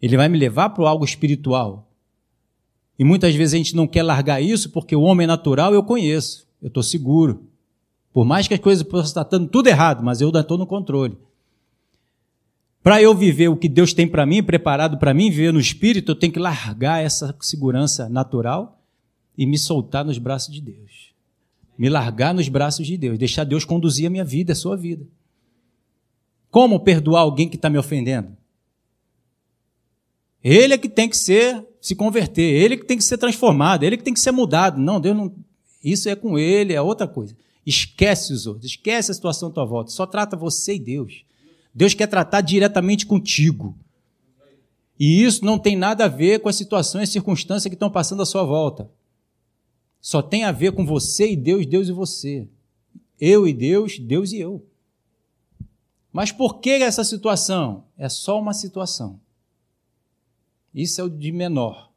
[0.00, 1.88] Ele vai me levar para algo espiritual.
[2.98, 6.46] E muitas vezes a gente não quer largar isso porque o homem natural eu conheço,
[6.60, 7.44] eu estou seguro.
[8.12, 10.66] Por mais que as coisas possam estar dando tudo errado, mas eu ainda estou no
[10.66, 11.16] controle.
[12.82, 16.12] Para eu viver o que Deus tem para mim, preparado para mim, viver no espírito,
[16.12, 18.80] eu tenho que largar essa segurança natural
[19.36, 21.12] e me soltar nos braços de Deus.
[21.76, 25.06] Me largar nos braços de Deus, deixar Deus conduzir a minha vida, a sua vida.
[26.50, 28.37] Como perdoar alguém que está me ofendendo?
[30.42, 33.82] Ele é que tem que ser, se converter, ele é que tem que ser transformado,
[33.82, 34.80] ele é que tem que ser mudado.
[34.80, 35.34] Não, Deus não.
[35.82, 37.36] Isso é com ele, é outra coisa.
[37.66, 39.90] Esquece os outros, esquece a situação à tua volta.
[39.90, 41.24] Só trata você e Deus.
[41.74, 43.76] Deus quer tratar diretamente contigo.
[44.98, 48.22] E isso não tem nada a ver com as situações e circunstâncias que estão passando
[48.22, 48.90] à sua volta.
[50.00, 52.48] Só tem a ver com você e Deus, Deus e você.
[53.20, 54.64] Eu e Deus, Deus e eu.
[56.12, 57.84] Mas por que essa situação?
[57.96, 59.20] É só uma situação.
[60.74, 61.90] Isso é o de menor.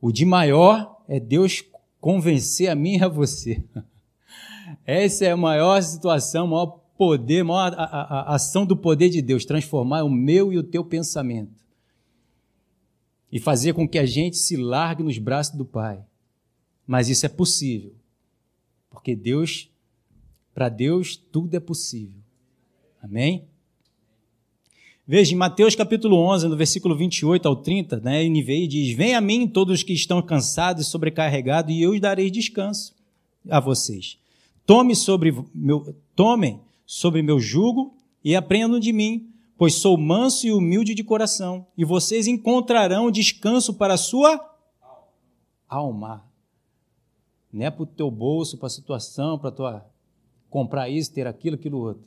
[0.00, 1.62] O de maior é Deus
[2.00, 3.62] convencer a mim e a você.
[4.84, 8.76] Essa é a maior situação, a maior poder, a maior a, a, a ação do
[8.76, 11.62] poder de Deus, transformar o meu e o teu pensamento.
[13.30, 16.04] E fazer com que a gente se largue nos braços do Pai.
[16.86, 17.94] Mas isso é possível.
[18.90, 19.70] Porque Deus,
[20.52, 22.20] para Deus, tudo é possível.
[23.00, 23.48] Amém?
[25.06, 29.20] Veja, em Mateus capítulo 11, no versículo 28 ao 30, né, NVI diz: Venha a
[29.20, 32.94] mim todos os que estão cansados e sobrecarregados, e eu os darei descanso
[33.50, 34.16] a vocês.
[34.64, 40.52] Tome sobre meu, tomem sobre meu jugo e aprendam de mim, pois sou manso e
[40.52, 44.40] humilde de coração, e vocês encontrarão descanso para a sua
[45.68, 46.24] alma.
[47.52, 49.84] Não é para o teu bolso, para a situação, para tua
[50.48, 52.06] comprar isso, ter aquilo, aquilo outro.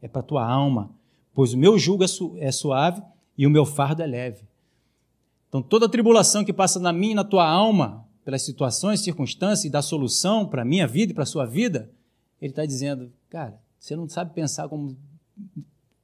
[0.00, 1.01] É para a tua alma
[1.34, 2.06] pois o meu jugo é,
[2.38, 3.02] é suave
[3.36, 4.44] e o meu fardo é leve.
[5.48, 9.70] Então, toda tribulação que passa na minha e na tua alma, pelas situações, circunstâncias e
[9.70, 11.90] da solução para a minha vida e para a sua vida,
[12.40, 14.96] ele está dizendo, cara, você não sabe pensar como,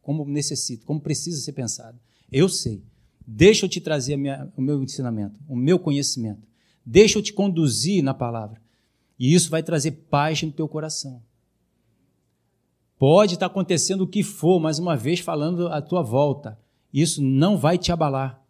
[0.03, 1.99] como necessita, como precisa ser pensado.
[2.31, 2.83] Eu sei.
[3.27, 6.47] Deixa eu te trazer minha, o meu ensinamento, o meu conhecimento.
[6.85, 8.61] Deixa eu te conduzir na palavra.
[9.19, 11.23] E isso vai trazer paz no teu coração.
[12.99, 16.59] Pode estar acontecendo o que for, mais uma vez falando à tua volta.
[16.93, 18.43] Isso não vai te abalar.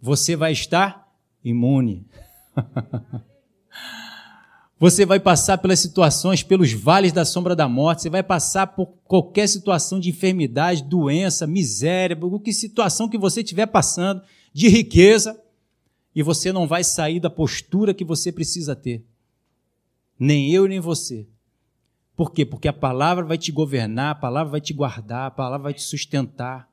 [0.00, 1.06] Você vai estar
[1.44, 2.06] imune.
[4.80, 8.86] Você vai passar pelas situações, pelos vales da sombra da morte, você vai passar por
[9.04, 14.22] qualquer situação de enfermidade, doença, miséria, que situação que você estiver passando,
[14.54, 15.38] de riqueza,
[16.14, 19.04] e você não vai sair da postura que você precisa ter.
[20.18, 21.28] Nem eu, nem você.
[22.20, 22.44] Por quê?
[22.44, 25.80] Porque a palavra vai te governar, a palavra vai te guardar, a palavra vai te
[25.80, 26.68] sustentar.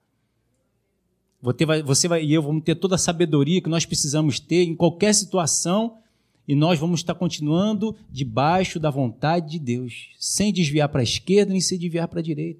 [1.41, 4.65] Você vai, você vai e eu vamos ter toda a sabedoria que nós precisamos ter
[4.65, 5.99] em qualquer situação
[6.45, 11.53] e nós vamos estar continuando debaixo da vontade de Deus, sem desviar para a esquerda
[11.53, 12.59] nem sem desviar para a direita.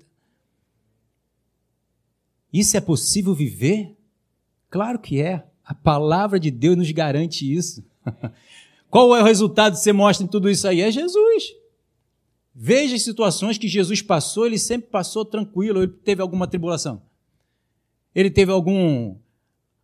[2.53, 3.97] Isso é possível viver?
[4.69, 5.45] Claro que é.
[5.61, 7.83] A palavra de Deus nos garante isso.
[8.89, 10.79] Qual é o resultado que você mostra em tudo isso aí?
[10.79, 11.66] É Jesus.
[12.59, 17.03] Veja as situações que Jesus passou, ele sempre passou tranquilo, ele teve alguma tribulação.
[18.15, 19.15] Ele teve algum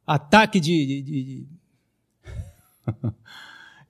[0.08, 0.84] ataque de.
[0.84, 1.48] de, de...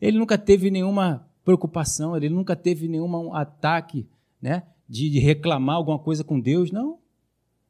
[0.02, 4.06] ele nunca teve nenhuma preocupação, ele nunca teve nenhum ataque
[4.42, 7.00] né, de, de reclamar alguma coisa com Deus, não.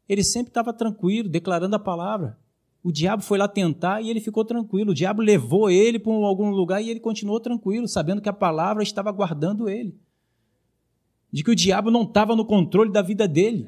[0.09, 2.39] Ele sempre estava tranquilo, declarando a palavra.
[2.83, 4.89] O diabo foi lá tentar e ele ficou tranquilo.
[4.89, 8.81] O diabo levou ele para algum lugar e ele continuou tranquilo, sabendo que a palavra
[8.81, 9.95] estava guardando ele
[11.33, 13.67] de que o diabo não estava no controle da vida dele.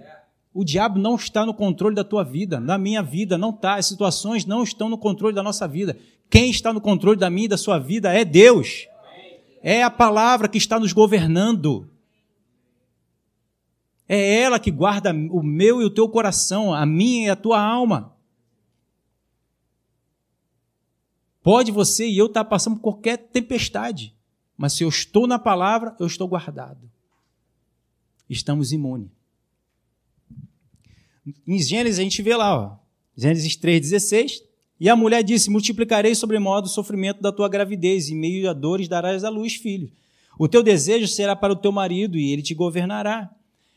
[0.53, 3.75] O diabo não está no controle da tua vida, na minha vida, não está.
[3.75, 5.97] As situações não estão no controle da nossa vida.
[6.29, 8.87] Quem está no controle da minha e da sua vida é Deus.
[9.63, 11.89] É a palavra que está nos governando.
[14.07, 17.59] É ela que guarda o meu e o teu coração, a minha e a tua
[17.59, 18.13] alma.
[21.41, 24.15] Pode você e eu estar passando por qualquer tempestade,
[24.55, 26.94] mas se eu estou na palavra, eu estou guardado
[28.29, 29.09] estamos imunes.
[31.47, 32.77] Em Gênesis a gente vê lá, ó,
[33.17, 34.41] Gênesis 3,16.
[34.79, 38.87] E a mulher disse: Multiplicarei sobremodo o sofrimento da tua gravidez, e meio a dores
[38.87, 39.89] darás à luz filho.
[40.37, 43.29] O teu desejo será para o teu marido, e ele te governará.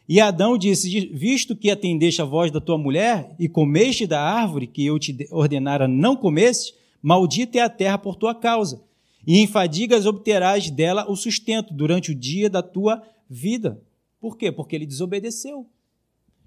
[0.09, 4.67] E Adão disse: Visto que atendeste a voz da tua mulher, e comeste da árvore
[4.67, 8.83] que eu te ordenara não comeste, maldita é a terra por tua causa.
[9.27, 13.81] e em fadigas obterás dela o sustento durante o dia da tua vida.
[14.21, 14.51] Por quê?
[14.51, 15.67] Porque ele desobedeceu.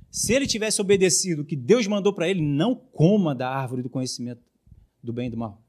[0.09, 3.89] Se ele tivesse obedecido o que Deus mandou para ele, não coma da árvore do
[3.89, 4.41] conhecimento
[5.01, 5.61] do bem e do mal.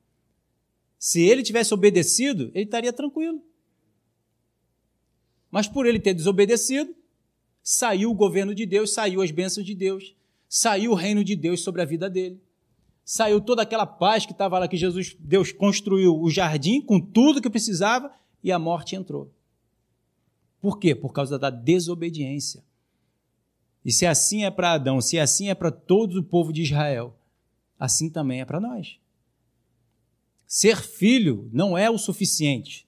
[0.98, 3.42] Se ele tivesse obedecido, ele estaria tranquilo.
[5.50, 6.94] Mas por ele ter desobedecido,
[7.62, 10.16] saiu o governo de Deus, saiu as bênçãos de Deus,
[10.48, 12.40] saiu o reino de Deus sobre a vida dele.
[13.04, 17.42] Saiu toda aquela paz que estava lá, que Jesus, Deus construiu o jardim com tudo
[17.42, 18.12] que precisava
[18.42, 19.30] e a morte entrou.
[20.62, 20.94] Por quê?
[20.94, 22.62] Por causa da desobediência.
[23.84, 27.18] E se assim é para Adão, se assim é para todo o povo de Israel,
[27.76, 28.96] assim também é para nós.
[30.46, 32.86] Ser filho não é o suficiente.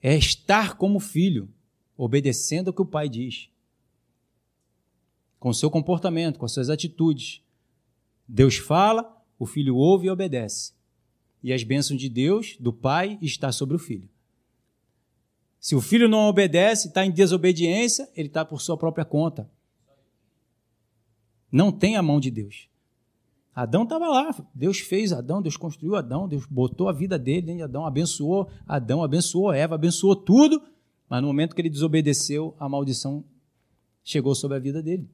[0.00, 1.48] É estar como filho,
[1.96, 3.50] obedecendo o que o pai diz.
[5.40, 7.42] Com seu comportamento, com as suas atitudes.
[8.28, 10.74] Deus fala, o filho ouve e obedece.
[11.42, 14.08] E as bênçãos de Deus, do pai, está sobre o filho.
[15.60, 19.48] Se o filho não obedece, está em desobediência, ele está por sua própria conta.
[21.52, 22.66] Não tem a mão de Deus.
[23.54, 27.84] Adão estava lá, Deus fez Adão, Deus construiu Adão, Deus botou a vida dele Adão,
[27.84, 30.62] abençoou Adão, abençoou Eva, abençoou tudo,
[31.08, 33.22] mas no momento que ele desobedeceu, a maldição
[34.02, 35.06] chegou sobre a vida dele.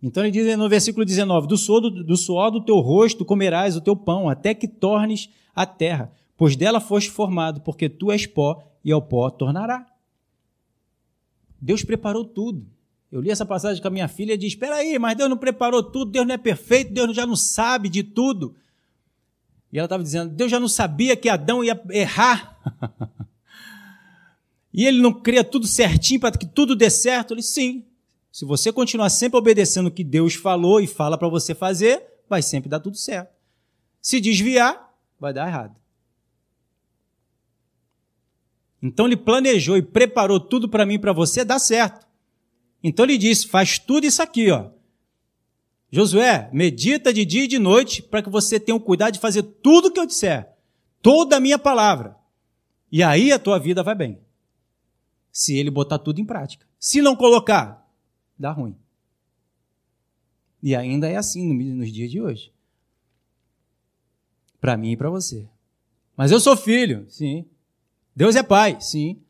[0.00, 3.76] Então ele diz no versículo 19: Do suor do, do suor do teu rosto comerás
[3.76, 8.26] o teu pão, até que tornes a terra, pois dela foste formado, porque tu és
[8.26, 9.86] pó e ao pó tornará.
[11.60, 12.66] Deus preparou tudo.
[13.12, 15.36] Eu li essa passagem com a minha filha e disse: Espera aí, mas Deus não
[15.36, 18.56] preparou tudo, Deus não é perfeito, Deus já não sabe de tudo.
[19.72, 22.58] E ela estava dizendo: Deus já não sabia que Adão ia errar.
[24.74, 27.34] e ele não cria tudo certinho para que tudo dê certo.
[27.34, 27.84] Ele sim.
[28.32, 32.42] Se você continuar sempre obedecendo o que Deus falou e fala para você fazer, vai
[32.42, 33.30] sempre dar tudo certo.
[34.00, 35.81] Se desviar, vai dar errado.
[38.82, 42.06] Então ele planejou e preparou tudo para mim e para você dar certo.
[42.82, 44.70] Então ele disse: faz tudo isso aqui, ó.
[45.90, 49.42] Josué, medita de dia e de noite para que você tenha o cuidado de fazer
[49.42, 50.50] tudo que eu disser,
[51.00, 52.16] toda a minha palavra.
[52.90, 54.18] E aí a tua vida vai bem.
[55.30, 56.66] Se ele botar tudo em prática.
[56.78, 57.86] Se não colocar,
[58.38, 58.76] dá ruim.
[60.62, 62.52] E ainda é assim nos dias de hoje.
[64.60, 65.48] Para mim e para você.
[66.16, 67.46] Mas eu sou filho, sim.
[68.14, 69.20] Deus é pai, sim.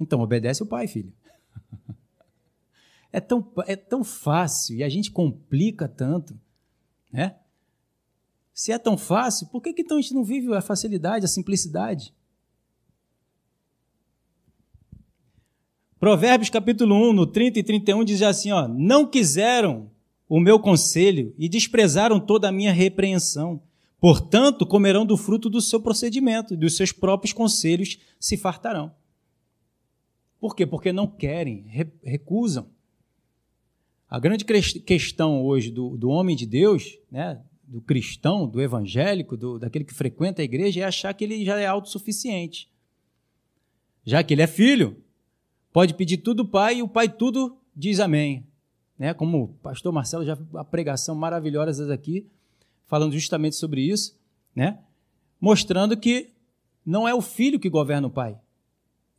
[0.00, 1.12] Então obedece o pai, filho.
[3.10, 6.38] É tão, é tão fácil e a gente complica tanto,
[7.10, 7.36] né?
[8.52, 11.28] Se é tão fácil, por que, que então a gente não vive a facilidade, a
[11.28, 12.12] simplicidade?
[15.98, 19.90] Provérbios capítulo 1, no 30 e 31, diz assim: ó, Não quiseram
[20.28, 23.62] o meu conselho e desprezaram toda a minha repreensão.
[24.00, 28.92] Portanto, comerão do fruto do seu procedimento, dos seus próprios conselhos se fartarão.
[30.40, 30.64] Por quê?
[30.64, 31.64] Porque não querem,
[32.02, 32.70] recusam.
[34.08, 39.58] A grande questão hoje do, do homem de Deus, né, do cristão, do evangélico, do,
[39.58, 42.70] daquele que frequenta a igreja, é achar que ele já é autossuficiente.
[44.04, 44.96] Já que ele é filho,
[45.72, 48.46] pode pedir tudo ao pai e o pai tudo diz amém.
[48.98, 49.12] Né?
[49.12, 52.26] Como o pastor Marcelo já a pregação maravilhosa aqui,
[52.88, 54.18] falando justamente sobre isso,
[54.56, 54.82] né?
[55.40, 56.32] mostrando que
[56.84, 58.36] não é o filho que governa o pai,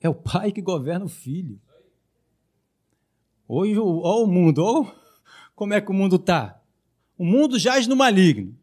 [0.01, 1.59] é o pai que governa o filho.
[3.47, 4.93] Hoje, olha o mundo, olha
[5.55, 6.61] como é que o mundo está.
[7.17, 8.57] O mundo jaz no maligno.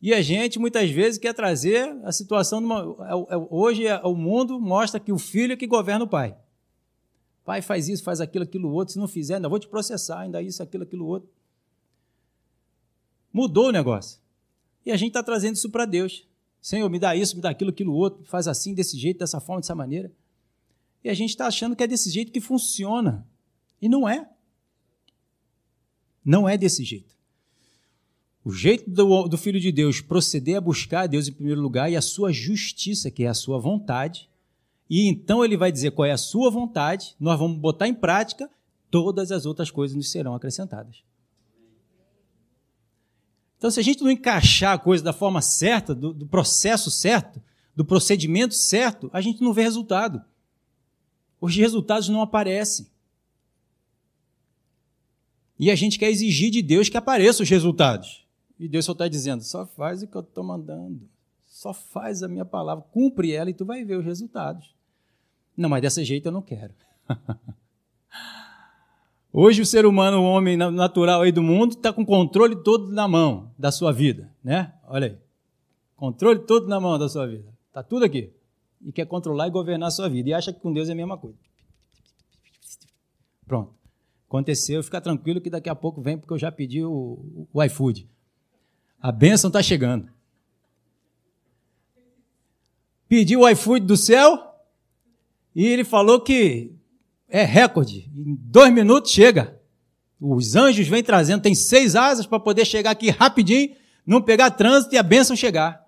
[0.00, 2.60] E a gente, muitas vezes, quer trazer a situação.
[2.60, 6.36] Numa, é é hoje, o mundo mostra que o filho é que governa o pai.
[7.44, 8.92] Pai faz isso, faz aquilo, aquilo outro.
[8.92, 11.28] Se não fizer, ainda vou te processar, ainda isso, aquilo, aquilo outro.
[13.32, 14.20] Mudou o negócio.
[14.84, 16.26] E a gente está trazendo isso para Deus.
[16.60, 19.60] Senhor, me dá isso, me dá aquilo, aquilo outro, faz assim, desse jeito, dessa forma,
[19.60, 20.12] dessa maneira.
[21.02, 23.26] E a gente está achando que é desse jeito que funciona.
[23.80, 24.28] E não é.
[26.24, 27.16] Não é desse jeito.
[28.44, 31.90] O jeito do, do, Filho de Deus proceder a buscar a Deus em primeiro lugar
[31.90, 34.28] e a sua justiça, que é a sua vontade.
[34.88, 38.50] E então ele vai dizer qual é a sua vontade, nós vamos botar em prática,
[38.90, 41.02] todas as outras coisas nos serão acrescentadas.
[43.58, 47.42] Então, se a gente não encaixar a coisa da forma certa, do, do processo certo,
[47.74, 50.22] do procedimento certo, a gente não vê resultado.
[51.40, 52.86] Os resultados não aparecem.
[55.58, 58.24] E a gente quer exigir de Deus que apareçam os resultados.
[58.58, 61.08] E Deus só está dizendo: só faz o que eu estou mandando.
[61.44, 64.72] Só faz a minha palavra, cumpre ela e tu vai ver os resultados.
[65.56, 66.72] Não, mas desse jeito eu não quero.
[69.32, 72.90] Hoje o ser humano, o homem natural aí do mundo, está com o controle todo
[72.90, 74.72] na mão da sua vida, né?
[74.86, 75.18] Olha aí.
[75.96, 77.52] Controle todo na mão da sua vida.
[77.66, 78.32] Está tudo aqui.
[78.80, 80.30] E quer controlar e governar a sua vida.
[80.30, 81.36] E acha que com Deus é a mesma coisa.
[83.46, 83.74] Pronto.
[84.28, 88.08] Aconteceu, fica tranquilo que daqui a pouco vem, porque eu já pedi o, o iFood.
[89.00, 90.10] A bênção está chegando.
[93.08, 94.38] Pedi o iFood do céu
[95.54, 96.77] e ele falou que
[97.28, 98.10] é recorde.
[98.14, 99.58] Em dois minutos chega.
[100.20, 104.94] Os anjos vêm trazendo, tem seis asas para poder chegar aqui rapidinho, não pegar trânsito
[104.94, 105.86] e a bênção chegar.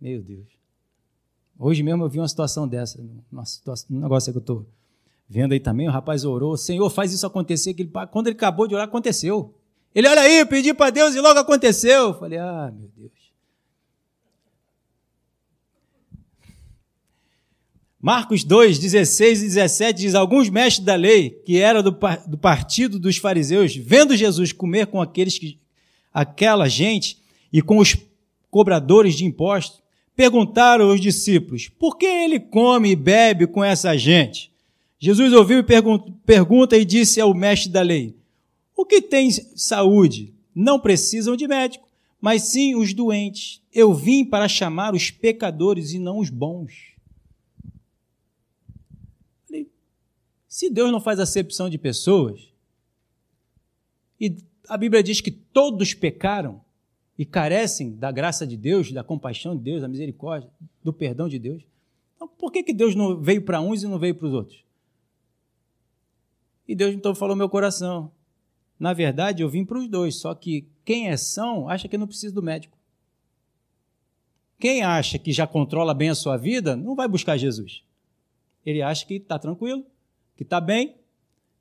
[0.00, 0.46] Meu Deus.
[1.58, 2.98] Hoje mesmo eu vi uma situação dessa,
[3.30, 4.66] uma situação, um negócio que eu estou
[5.28, 5.88] vendo aí também.
[5.88, 7.74] O rapaz orou, Senhor, faz isso acontecer.
[7.74, 9.54] Que ele, quando ele acabou de orar, aconteceu.
[9.94, 12.08] Ele, olha aí, eu pedi para Deus e logo aconteceu.
[12.08, 13.17] Eu falei, ah, meu Deus.
[18.00, 22.98] Marcos 2, 16 e 17 diz: Alguns mestres da lei, que eram do, do partido
[22.98, 25.58] dos fariseus, vendo Jesus comer com aqueles que,
[26.14, 27.18] aquela gente
[27.52, 27.96] e com os
[28.50, 29.82] cobradores de impostos,
[30.14, 34.52] perguntaram aos discípulos: Por que ele come e bebe com essa gente?
[35.00, 38.14] Jesus ouviu e pergunta e disse ao mestre da lei:
[38.76, 41.88] O que tem saúde não precisam de médico,
[42.20, 43.60] mas sim os doentes.
[43.72, 46.96] Eu vim para chamar os pecadores e não os bons.
[50.58, 52.52] Se Deus não faz acepção de pessoas,
[54.20, 56.60] e a Bíblia diz que todos pecaram
[57.16, 60.50] e carecem da graça de Deus, da compaixão de Deus, da misericórdia,
[60.82, 61.62] do perdão de Deus,
[62.16, 64.64] então por que, que Deus não veio para uns e não veio para os outros?
[66.66, 68.10] E Deus então falou meu coração.
[68.80, 72.08] Na verdade, eu vim para os dois, só que quem é são acha que não
[72.08, 72.76] precisa do médico.
[74.58, 77.84] Quem acha que já controla bem a sua vida, não vai buscar Jesus.
[78.66, 79.86] Ele acha que está tranquilo,
[80.38, 80.94] que está bem,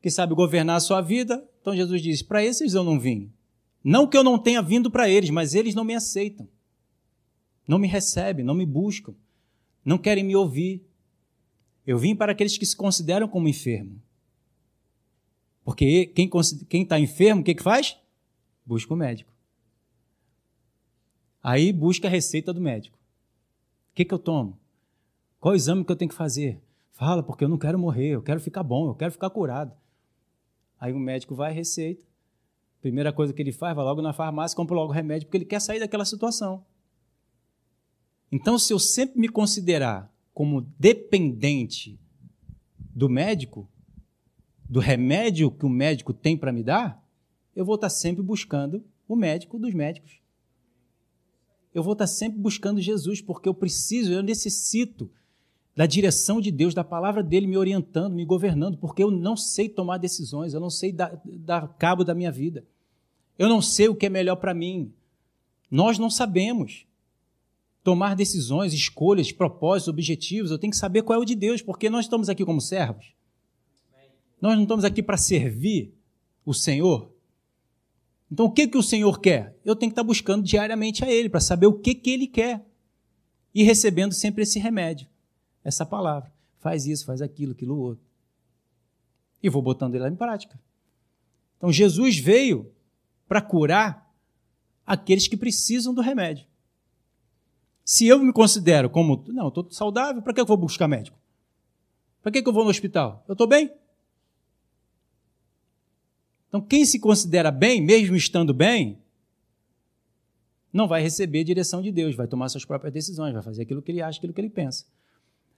[0.03, 1.43] que sabe governar a sua vida.
[1.59, 3.33] Então Jesus diz: Para esses eu não vim.
[3.83, 6.47] Não que eu não tenha vindo para eles, mas eles não me aceitam.
[7.67, 9.15] Não me recebem, não me buscam,
[9.83, 10.85] não querem me ouvir.
[11.87, 13.99] Eu vim para aqueles que se consideram como enfermo.
[15.65, 16.05] Porque
[16.69, 17.97] quem está enfermo, o que, que faz?
[18.63, 19.33] Busca o médico.
[21.41, 22.97] Aí busca a receita do médico.
[23.91, 24.57] O que, que eu tomo?
[25.39, 26.61] Qual exame que eu tenho que fazer?
[26.97, 29.71] Fala, porque eu não quero morrer, eu quero ficar bom, eu quero ficar curado.
[30.79, 32.01] Aí o médico vai, receita.
[32.81, 35.45] Primeira coisa que ele faz, vai logo na farmácia, compra logo o remédio, porque ele
[35.45, 36.65] quer sair daquela situação.
[38.31, 41.99] Então, se eu sempre me considerar como dependente
[42.79, 43.69] do médico,
[44.67, 47.07] do remédio que o médico tem para me dar,
[47.55, 50.19] eu vou estar sempre buscando o médico dos médicos.
[51.75, 55.11] Eu vou estar sempre buscando Jesus, porque eu preciso, eu necessito
[55.77, 59.69] da direção de Deus, da palavra dele me orientando, me governando, porque eu não sei
[59.69, 62.65] tomar decisões, eu não sei dar, dar cabo da minha vida.
[63.37, 64.91] Eu não sei o que é melhor para mim.
[65.69, 66.87] Nós não sabemos
[67.83, 70.49] tomar decisões, escolhas, propósitos, objetivos.
[70.49, 73.13] Eu tenho que saber qual é o de Deus, porque nós estamos aqui como servos.
[74.41, 75.93] Nós não estamos aqui para servir
[76.43, 77.11] o Senhor.
[78.31, 79.55] Então, o que, que o Senhor quer?
[79.63, 82.65] Eu tenho que estar buscando diariamente a Ele, para saber o que, que Ele quer.
[83.53, 85.07] E recebendo sempre esse remédio
[85.67, 86.31] essa palavra.
[86.59, 88.05] Faz isso, faz aquilo, aquilo outro.
[89.43, 90.57] E vou botando ele em prática.
[91.57, 92.71] Então Jesus veio
[93.27, 94.09] para curar
[94.85, 96.47] aqueles que precisam do remédio.
[97.83, 101.17] Se eu me considero como, não, estou saudável, para que eu vou buscar médico?
[102.23, 103.23] Para que eu vou no hospital?
[103.27, 103.69] Eu estou bem?
[106.47, 108.97] Então, quem se considera bem, mesmo estando bem,
[110.71, 113.81] não vai receber a direção de Deus, vai tomar suas próprias decisões, vai fazer aquilo
[113.81, 114.85] que ele acha, aquilo que ele pensa.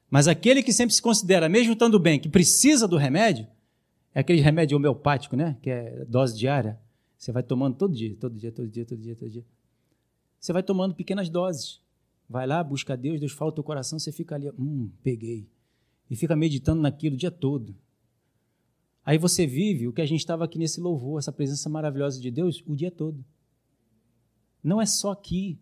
[0.09, 3.47] Mas aquele que sempre se considera, mesmo estando bem, que precisa do remédio,
[4.13, 5.57] é aquele remédio homeopático, né?
[5.61, 6.79] Que é dose diária.
[7.17, 9.45] Você vai tomando todo dia, todo dia, todo dia, todo dia, todo dia.
[10.39, 11.81] Você vai tomando pequenas doses.
[12.27, 15.47] Vai lá, busca Deus, Deus fala o teu coração, você fica ali, hum, peguei.
[16.09, 17.75] E fica meditando naquilo o dia todo.
[19.03, 22.29] Aí você vive o que a gente estava aqui nesse louvor, essa presença maravilhosa de
[22.29, 23.23] Deus, o dia todo.
[24.63, 25.59] Não é só aqui,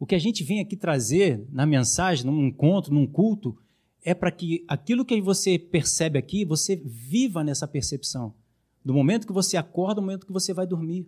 [0.00, 3.54] o que a gente vem aqui trazer na mensagem, num encontro, num culto,
[4.02, 8.34] é para que aquilo que você percebe aqui, você viva nessa percepção.
[8.82, 11.06] Do momento que você acorda, do momento que você vai dormir.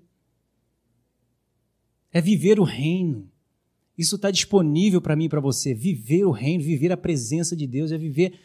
[2.12, 3.26] É viver o reino.
[3.96, 5.72] Isso está disponível para mim e para você.
[5.72, 8.38] Viver o reino, viver a presença de Deus, é viver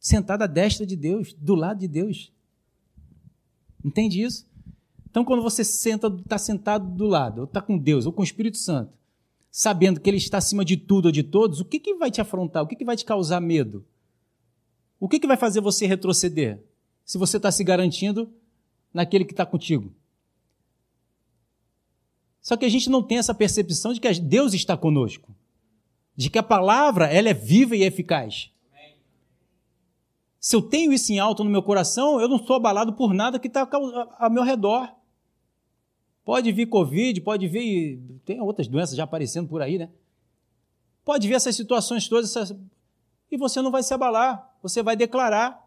[0.00, 2.32] sentado à destra de Deus, do lado de Deus.
[3.84, 4.44] Entende isso?
[5.08, 8.24] Então, quando você senta, está sentado do lado, ou está com Deus, ou com o
[8.24, 8.98] Espírito Santo,
[9.50, 12.20] sabendo que Ele está acima de tudo ou de todos, o que, que vai te
[12.20, 12.62] afrontar?
[12.62, 13.84] O que, que vai te causar medo?
[15.00, 16.62] O que, que vai fazer você retroceder?
[17.04, 18.32] Se você está se garantindo
[18.92, 19.92] naquele que está contigo.
[22.40, 25.34] Só que a gente não tem essa percepção de que Deus está conosco,
[26.16, 28.50] de que a palavra ela é viva e eficaz.
[30.40, 33.38] Se eu tenho isso em alto no meu coração, eu não sou abalado por nada
[33.38, 33.68] que está
[34.18, 34.88] ao meu redor.
[36.28, 37.98] Pode vir Covid, pode vir.
[38.22, 39.88] Tem outras doenças já aparecendo por aí, né?
[41.02, 42.54] Pode vir essas situações todas, essas,
[43.30, 44.54] e você não vai se abalar.
[44.62, 45.66] Você vai declarar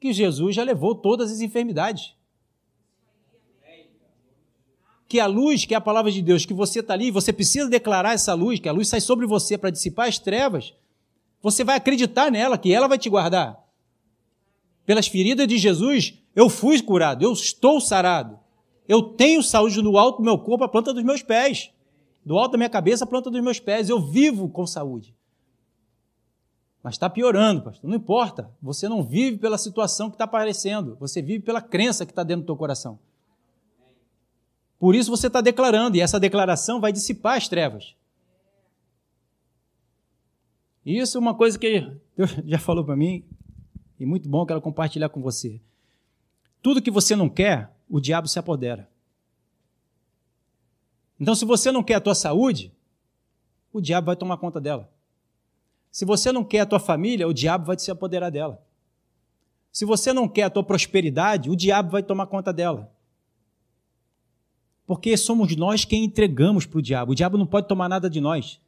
[0.00, 2.14] que Jesus já levou todas as enfermidades.
[5.06, 7.68] Que a luz, que é a palavra de Deus, que você está ali, você precisa
[7.68, 10.72] declarar essa luz, que a luz sai sobre você para dissipar as trevas.
[11.42, 13.62] Você vai acreditar nela, que ela vai te guardar.
[14.86, 18.47] Pelas feridas de Jesus, eu fui curado, eu estou sarado.
[18.88, 21.70] Eu tenho saúde no alto do meu corpo, a planta dos meus pés.
[22.24, 23.90] Do alto da minha cabeça, a planta dos meus pés.
[23.90, 25.14] Eu vivo com saúde.
[26.82, 27.88] Mas está piorando, pastor.
[27.88, 28.50] Não importa.
[28.62, 30.96] Você não vive pela situação que está aparecendo.
[30.98, 32.98] Você vive pela crença que está dentro do teu coração.
[34.78, 37.94] Por isso você está declarando, e essa declaração vai dissipar as trevas.
[40.86, 43.24] Isso é uma coisa que Deus já falou para mim,
[43.98, 45.60] e muito bom, quero compartilhar com você.
[46.62, 48.88] Tudo que você não quer, o diabo se apodera.
[51.18, 52.72] Então, se você não quer a tua saúde,
[53.72, 54.90] o diabo vai tomar conta dela.
[55.90, 58.62] Se você não quer a tua família, o diabo vai se apoderar dela.
[59.72, 62.92] Se você não quer a tua prosperidade, o diabo vai tomar conta dela.
[64.86, 67.12] Porque somos nós quem entregamos para o diabo.
[67.12, 68.60] O diabo não pode tomar nada de nós.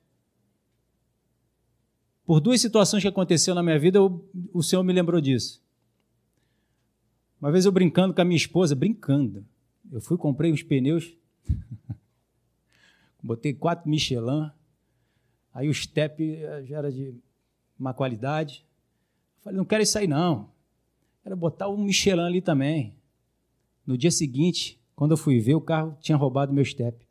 [2.27, 4.01] Por duas situações que aconteceram na minha vida,
[4.53, 5.63] o Senhor me lembrou disso.
[7.41, 9.45] Uma vez eu brincando com a minha esposa, brincando,
[9.91, 11.15] eu fui comprei uns pneus,
[13.23, 14.51] botei quatro Michelin,
[15.55, 17.15] aí o step já era de
[17.79, 18.65] má qualidade.
[19.41, 20.51] falei, não quero isso aí não.
[21.23, 22.95] Quero botar um Michelin ali também.
[23.87, 27.07] No dia seguinte, quando eu fui ver, o carro tinha roubado meu step.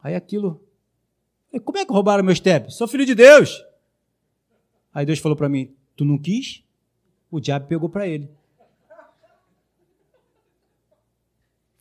[0.00, 0.64] Aí aquilo
[1.60, 2.72] como é que roubaram meu step?
[2.72, 3.64] Sou filho de Deus.
[4.92, 6.62] Aí Deus falou para mim: Tu não quis?
[7.30, 8.30] O diabo pegou para ele.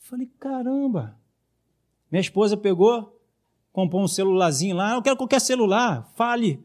[0.05, 1.17] Falei: Caramba.
[2.11, 3.19] Minha esposa pegou,
[3.73, 4.93] comprou um celularzinho lá.
[4.93, 6.11] Eu quero qualquer celular.
[6.15, 6.63] Fale.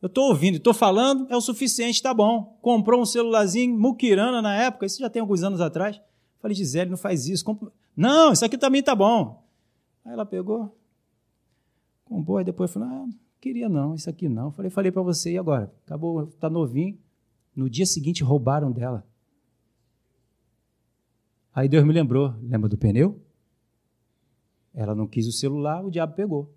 [0.00, 2.58] Eu estou ouvindo, estou falando, é o suficiente, tá bom.
[2.60, 6.00] Comprou um celularzinho, muquirana na época, isso já tem alguns anos atrás.
[6.38, 7.44] Falei, Gisele, não faz isso.
[7.96, 9.42] Não, isso aqui também tá bom.
[10.04, 10.76] Aí ela pegou,
[12.04, 13.08] Comprou, aí depois falou, ah,
[13.40, 14.52] queria não, isso aqui não.
[14.52, 15.72] Falei, falei para você, e agora?
[15.84, 16.96] Acabou, tá novinho.
[17.54, 19.04] No dia seguinte roubaram dela.
[21.56, 23.20] Aí Deus me lembrou, lembra do pneu?
[24.74, 26.54] Ela não quis o celular, o diabo pegou.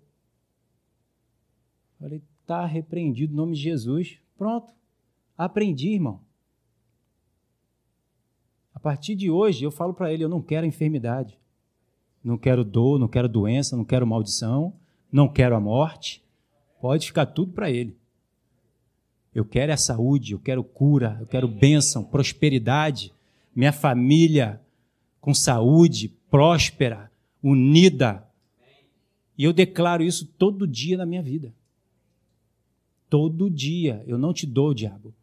[1.98, 4.18] Falei, tá repreendido em nome de Jesus.
[4.36, 4.72] Pronto.
[5.36, 6.20] Aprendi, irmão.
[8.74, 11.38] A partir de hoje, eu falo para ele, eu não quero enfermidade.
[12.22, 14.74] Não quero dor, não quero doença, não quero maldição
[15.12, 16.22] não quero a morte,
[16.80, 17.96] pode ficar tudo para ele.
[19.34, 23.12] Eu quero a saúde, eu quero cura, eu quero bênção, prosperidade,
[23.54, 24.60] minha família
[25.20, 27.10] com saúde, próspera,
[27.42, 28.26] unida.
[29.36, 31.52] E eu declaro isso todo dia na minha vida.
[33.08, 34.02] Todo dia.
[34.06, 35.14] Eu não te dou, diabo.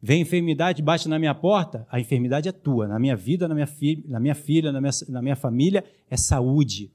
[0.00, 2.86] Vem enfermidade, bate na minha porta, a enfermidade é tua.
[2.86, 6.16] Na minha vida, na minha, fi na minha filha, na minha, na minha família, é
[6.16, 6.92] saúde.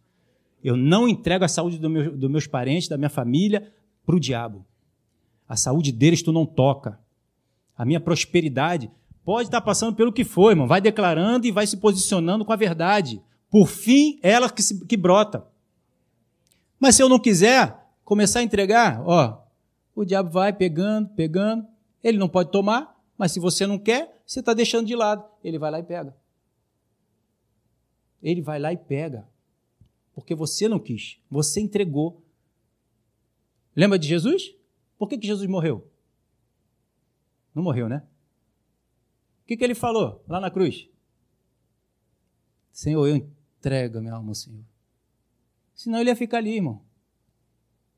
[0.63, 3.71] Eu não entrego a saúde dos meu, meus parentes, da minha família,
[4.05, 4.65] para o diabo.
[5.47, 6.99] A saúde deles tu não toca.
[7.75, 8.89] A minha prosperidade
[9.23, 10.67] pode estar passando pelo que for, irmão.
[10.67, 13.21] Vai declarando e vai se posicionando com a verdade.
[13.49, 15.45] Por fim, ela que, se, que brota.
[16.79, 19.41] Mas se eu não quiser começar a entregar, ó,
[19.95, 21.65] o diabo vai pegando, pegando.
[22.03, 25.23] Ele não pode tomar, mas se você não quer, você está deixando de lado.
[25.43, 26.15] Ele vai lá e pega.
[28.21, 29.29] Ele vai lá e pega
[30.13, 32.21] porque você não quis, você entregou.
[33.75, 34.53] Lembra de Jesus?
[34.97, 35.89] Por que, que Jesus morreu?
[37.55, 38.03] Não morreu, né?
[39.51, 40.87] Que, que ele falou lá na cruz?
[42.71, 44.63] Senhor, eu entrego a minha alma ao Senhor.
[45.73, 46.81] Senão ele ia ficar ali, irmão.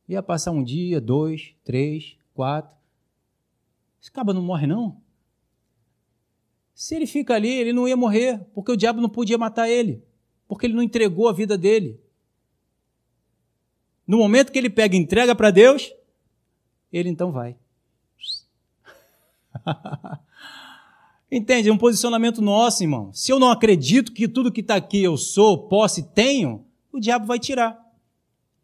[0.09, 2.75] Ia passar um dia, dois, três, quatro.
[4.01, 4.99] Esse cabo não morre, não?
[6.73, 10.03] Se ele fica ali, ele não ia morrer, porque o diabo não podia matar ele,
[10.47, 12.01] porque ele não entregou a vida dele.
[14.07, 15.93] No momento que ele pega e entrega para Deus,
[16.91, 17.55] ele então vai.
[21.35, 21.67] Entende?
[21.67, 23.11] É um posicionamento nosso, irmão.
[23.11, 26.99] Se eu não acredito que tudo que está aqui eu sou, posso e tenho, o
[26.99, 27.75] diabo vai tirar.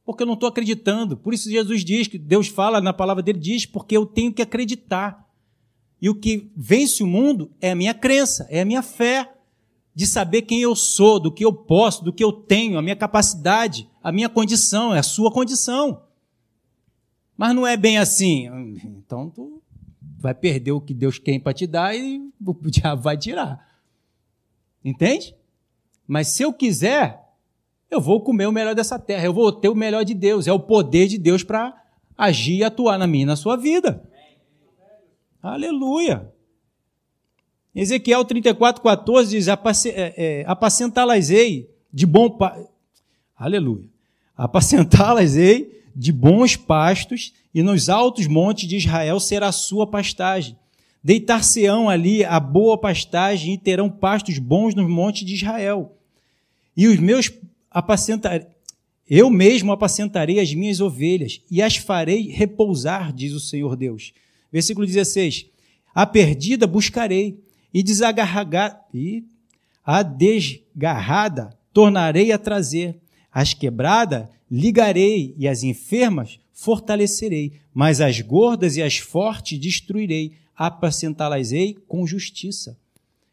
[0.06, 1.18] Porque eu não estou acreditando.
[1.18, 4.44] Por isso Jesus diz, que Deus fala na palavra dele, diz, porque eu tenho que
[4.44, 5.28] acreditar.
[6.00, 9.34] E o que vence o mundo é a minha crença, é a minha fé
[9.96, 12.96] de saber quem eu sou, do que eu posso, do que eu tenho, a minha
[12.96, 16.04] capacidade, a minha condição, é a sua condição.
[17.36, 18.48] Mas não é bem assim.
[18.86, 19.59] Então tu
[20.20, 23.68] vai perder o que Deus quer para te dar e o diabo vai tirar.
[24.84, 25.36] Entende?
[26.06, 27.24] Mas se eu quiser,
[27.90, 30.48] eu vou comer o melhor dessa terra, eu vou ter o melhor de Deus.
[30.48, 31.76] É o poder de Deus para
[32.18, 34.04] agir e atuar na minha e na sua vida.
[35.42, 36.32] Aleluia.
[37.74, 39.54] Ezequiel 34, 14 diz: é,
[39.96, 42.38] é, apacentá-las-ei de bom.
[43.38, 43.88] Aleluia.
[44.36, 50.56] Apacentá-las-ei de bons pastos, e nos altos montes de Israel será sua pastagem.
[51.04, 55.96] Deitar-se-ão ali a boa pastagem e terão pastos bons nos montes de Israel.
[56.76, 57.32] E os meus
[57.72, 58.46] apacentarei,
[59.10, 64.14] eu mesmo apacentarei as minhas ovelhas e as farei repousar, diz o Senhor Deus.
[64.52, 65.48] Versículo 16:
[65.96, 67.40] A perdida buscarei
[67.74, 69.24] e desagarrada e
[69.84, 73.00] a desgarrada tornarei a trazer,
[73.32, 81.76] as quebradas ligarei e as enfermas fortalecerei, mas as gordas e as fortes destruirei, apacentá-las-ei
[81.88, 82.78] com justiça.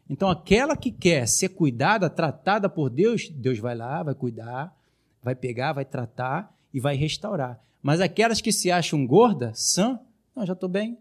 [0.09, 4.73] Então, aquela que quer ser cuidada, tratada por Deus, Deus vai lá, vai cuidar,
[5.21, 7.61] vai pegar, vai tratar e vai restaurar.
[7.81, 9.99] Mas aquelas que se acham gordas, sã,
[10.35, 10.97] não, já estou bem,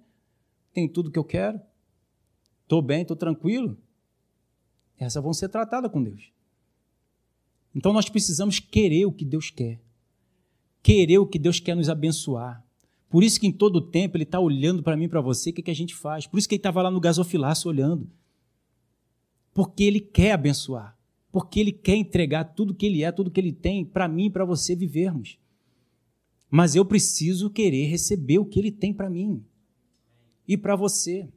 [0.73, 1.61] tenho tudo que eu quero,
[2.63, 3.79] estou bem, estou tranquilo,
[4.99, 6.33] essas vão ser tratadas com Deus.
[7.75, 9.79] Então nós precisamos querer o que Deus quer,
[10.87, 12.65] querer o que Deus quer nos abençoar.
[13.11, 15.61] Por isso que em todo tempo Ele está olhando para mim, para você, o que,
[15.61, 16.29] que a gente faz.
[16.29, 18.09] Por isso que Ele estava lá no gasofilaço olhando.
[19.53, 20.97] Porque Ele quer abençoar.
[21.33, 24.31] Porque Ele quer entregar tudo que Ele é, tudo que Ele tem para mim e
[24.31, 25.41] para você vivermos.
[26.49, 29.45] Mas eu preciso querer receber o que Ele tem para mim
[30.47, 31.29] e para você.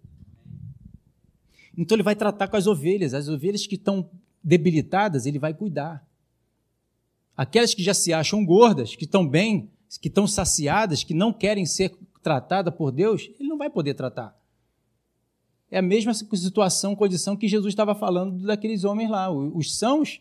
[1.76, 4.12] Então ele vai tratar com as ovelhas, as ovelhas que estão
[4.44, 6.08] debilitadas, ele vai cuidar.
[7.40, 9.72] Aquelas que já se acham gordas, que estão bem,
[10.02, 14.38] que estão saciadas, que não querem ser tratadas por Deus, ele não vai poder tratar.
[15.72, 19.32] É a mesma situação, condição que Jesus estava falando daqueles homens lá.
[19.32, 20.20] Os sãos,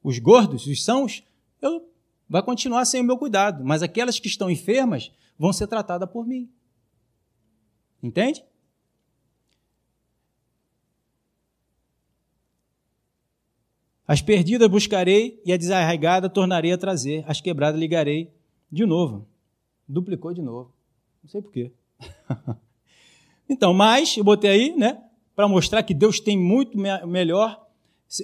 [0.00, 1.24] os gordos, os sãos,
[1.60, 1.90] eu,
[2.28, 6.24] vai continuar sem o meu cuidado, mas aquelas que estão enfermas vão ser tratadas por
[6.24, 6.48] mim.
[8.00, 8.44] Entende?
[14.06, 17.24] As perdidas buscarei e a desarraigada tornarei a trazer.
[17.26, 18.30] As quebradas ligarei
[18.70, 19.26] de novo.
[19.88, 20.72] Duplicou de novo.
[21.22, 21.72] Não sei porquê.
[23.48, 25.02] então, mas eu botei aí, né?
[25.34, 27.66] Para mostrar que Deus tem muito me melhor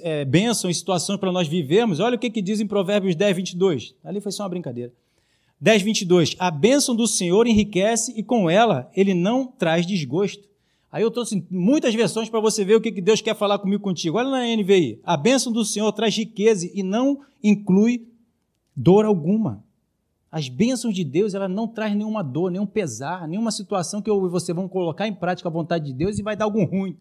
[0.03, 1.99] é, bênção e situações para nós vivermos.
[2.01, 3.95] Olha o que, que diz em Provérbios 10, 22.
[4.05, 4.93] Ali foi só uma brincadeira.
[5.61, 6.37] 10, 22.
[6.39, 10.49] A bênção do Senhor enriquece e com ela ele não traz desgosto.
[10.93, 14.18] Aí eu trouxe muitas versões para você ver o que Deus quer falar comigo contigo.
[14.18, 15.01] Olha na NVI.
[15.03, 18.07] A bênção do Senhor traz riqueza e não inclui
[18.76, 19.64] dor alguma.
[20.30, 24.26] As bênçãos de Deus, ela não traz nenhuma dor, nenhum pesar, nenhuma situação que eu
[24.26, 26.95] e você vão colocar em prática a vontade de Deus e vai dar algum ruim.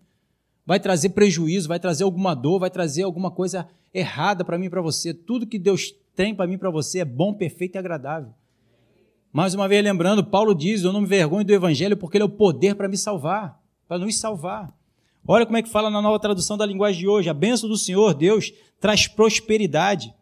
[0.66, 4.70] Vai trazer prejuízo, vai trazer alguma dor, vai trazer alguma coisa errada para mim e
[4.70, 5.14] para você.
[5.14, 8.34] Tudo que Deus tem para mim e para você é bom, perfeito e agradável.
[9.34, 12.26] Mais uma vez lembrando, Paulo diz: Eu não me vergonho do evangelho porque ele é
[12.26, 13.61] o poder para me salvar,
[13.92, 14.74] para nos salvar.
[15.28, 17.78] Olha como é que fala na nova tradução da linguagem de hoje: A bênção do
[17.78, 20.14] Senhor, Deus, traz prosperidade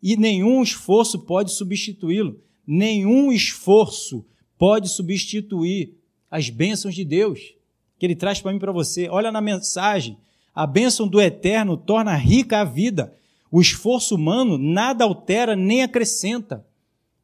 [0.00, 2.40] e nenhum esforço pode substituí-lo.
[2.64, 4.24] Nenhum esforço
[4.56, 5.92] pode substituir
[6.30, 7.52] as bênçãos de Deus
[7.98, 9.08] que ele traz para mim e para você.
[9.08, 10.16] Olha na mensagem:
[10.54, 13.12] a bênção do eterno torna rica a vida.
[13.50, 16.64] O esforço humano nada altera nem acrescenta.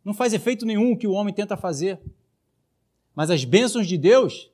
[0.04, 2.00] Não faz efeito nenhum o que o homem tenta fazer.
[3.14, 4.50] Mas as bênçãos de Deus,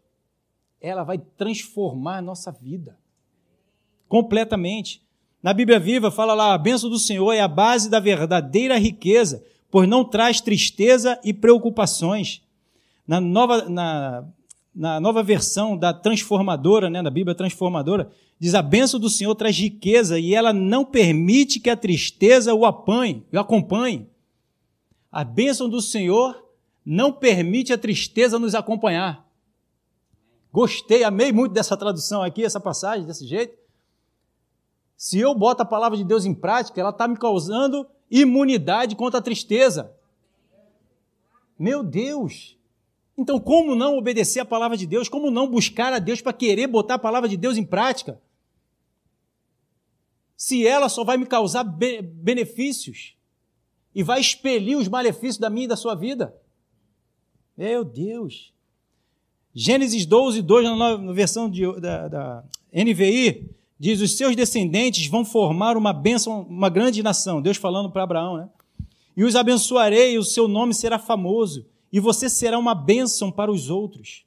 [0.81, 2.97] ela vai transformar a nossa vida
[4.09, 5.03] completamente.
[5.43, 9.45] Na Bíblia Viva fala lá: a bênção do Senhor é a base da verdadeira riqueza,
[9.70, 12.43] pois não traz tristeza e preocupações.
[13.07, 14.24] Na nova, na,
[14.74, 18.11] na nova versão da transformadora, né, na Bíblia transformadora,
[18.41, 22.64] diz: a bênção do Senhor traz riqueza e ela não permite que a tristeza o
[22.64, 24.09] apanhe, o acompanhe.
[25.11, 26.45] A bênção do Senhor
[26.85, 29.28] não permite a tristeza nos acompanhar.
[30.53, 33.57] Gostei, amei muito dessa tradução aqui, essa passagem, desse jeito.
[34.96, 39.20] Se eu boto a palavra de Deus em prática, ela está me causando imunidade contra
[39.20, 39.94] a tristeza.
[41.59, 42.59] Meu Deus!
[43.16, 45.09] Então, como não obedecer a palavra de Deus?
[45.09, 48.20] Como não buscar a Deus para querer botar a palavra de Deus em prática?
[50.36, 53.16] Se ela só vai me causar be benefícios
[53.92, 56.36] e vai expelir os malefícios da minha e da sua vida.
[57.57, 58.55] Meu Deus!
[59.61, 65.76] Gênesis 12, 2, na versão de, da, da NVI, diz: os seus descendentes vão formar
[65.76, 67.42] uma bênção, uma grande nação.
[67.42, 68.48] Deus falando para Abraão, né?
[69.16, 73.50] E os abençoarei, e o seu nome será famoso, e você será uma bênção para
[73.50, 74.22] os outros.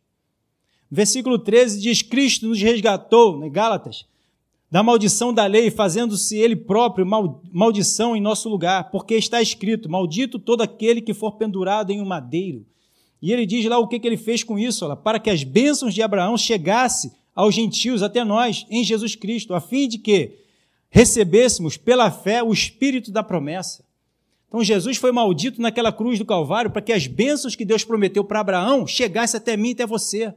[0.91, 4.05] Versículo 13 diz: Cristo nos resgatou, né, Gálatas,
[4.69, 7.07] da maldição da lei, fazendo-se ele próprio
[7.53, 12.05] maldição em nosso lugar, porque está escrito: Maldito todo aquele que for pendurado em um
[12.05, 12.65] madeiro.
[13.21, 15.93] E ele diz lá o que, que ele fez com isso, para que as bênçãos
[15.93, 20.39] de Abraão chegassem aos gentios, até nós, em Jesus Cristo, a fim de que
[20.89, 23.85] recebêssemos pela fé o espírito da promessa.
[24.47, 28.21] Então Jesus foi maldito naquela cruz do Calvário para que as bênçãos que Deus prometeu
[28.23, 30.35] para Abraão chegassem até mim e até você.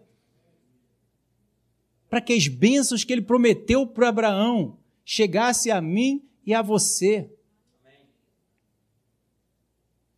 [2.09, 7.29] Para que as bênçãos que ele prometeu para Abraão chegassem a mim e a você.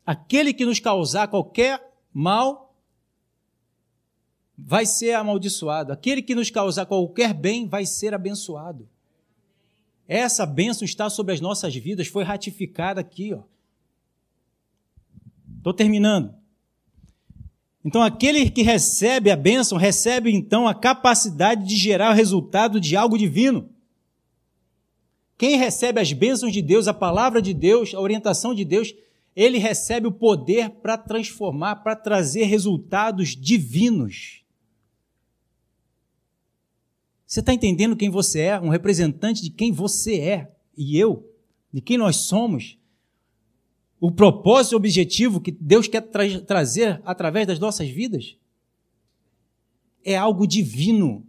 [0.04, 1.86] Aquele que nos causar qualquer
[2.18, 2.74] mal
[4.56, 5.92] vai ser amaldiçoado.
[5.92, 8.88] Aquele que nos causar qualquer bem vai ser abençoado.
[10.08, 13.42] Essa bênção está sobre as nossas vidas, foi ratificada aqui, ó.
[15.58, 16.34] Estou terminando.
[17.84, 22.96] Então, aquele que recebe a bênção, recebe então a capacidade de gerar o resultado de
[22.96, 23.68] algo divino.
[25.36, 28.94] Quem recebe as bênçãos de Deus, a palavra de Deus, a orientação de Deus,
[29.37, 34.43] ele recebe o poder para transformar, para trazer resultados divinos.
[37.26, 38.59] Você está entendendo quem você é?
[38.59, 41.30] Um representante de quem você é e eu,
[41.70, 42.78] de quem nós somos.
[44.01, 48.39] O propósito e objetivo que Deus quer tra trazer através das nossas vidas
[50.03, 51.26] é algo divino.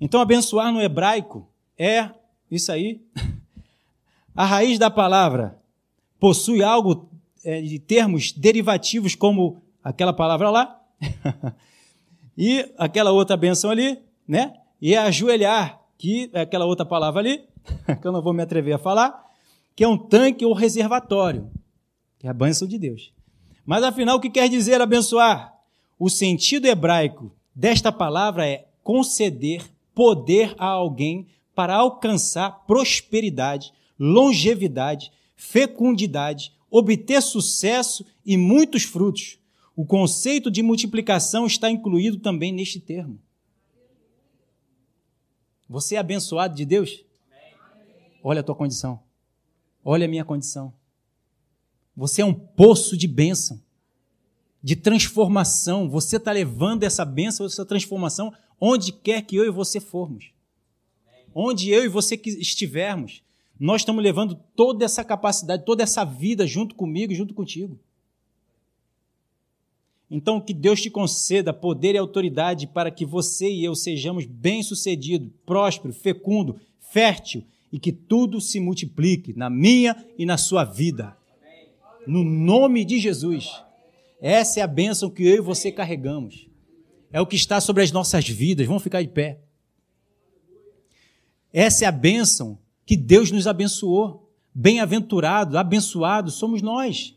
[0.00, 2.10] Então, abençoar no hebraico é
[2.50, 3.02] isso aí.
[4.34, 5.58] A raiz da palavra
[6.18, 7.08] possui algo
[7.44, 10.80] é, de termos derivativos, como aquela palavra lá,
[12.36, 14.54] e aquela outra benção ali, né?
[14.80, 17.44] E é ajoelhar, que é aquela outra palavra ali,
[18.00, 19.30] que eu não vou me atrever a falar,
[19.74, 21.50] que é um tanque ou reservatório,
[22.18, 23.12] que é a bênção de Deus.
[23.64, 25.54] Mas afinal, o que quer dizer abençoar?
[25.98, 29.62] O sentido hebraico desta palavra é conceder
[29.94, 39.38] poder a alguém para alcançar prosperidade, longevidade, fecundidade, obter sucesso e muitos frutos.
[39.74, 43.18] O conceito de multiplicação está incluído também neste termo.
[45.68, 47.04] Você é abençoado de Deus?
[48.22, 49.00] Olha a tua condição.
[49.84, 50.72] Olha a minha condição.
[51.96, 53.60] Você é um poço de bênção,
[54.62, 55.88] de transformação.
[55.88, 60.30] Você está levando essa bênção, essa transformação, onde quer que eu e você formos.
[61.34, 63.22] Onde eu e você estivermos,
[63.58, 67.78] nós estamos levando toda essa capacidade, toda essa vida junto comigo junto contigo.
[70.14, 75.30] Então, que Deus te conceda poder e autoridade para que você e eu sejamos bem-sucedidos,
[75.46, 77.42] prósperos, fecundo, fértil
[77.72, 81.16] e que tudo se multiplique na minha e na sua vida.
[82.06, 83.50] No nome de Jesus.
[84.20, 86.46] Essa é a bênção que eu e você carregamos.
[87.10, 88.66] É o que está sobre as nossas vidas.
[88.66, 89.40] Vamos ficar de pé.
[91.50, 92.58] Essa é a bênção
[92.92, 94.28] que Deus nos abençoou.
[94.54, 97.16] Bem-aventurado, abençoado somos nós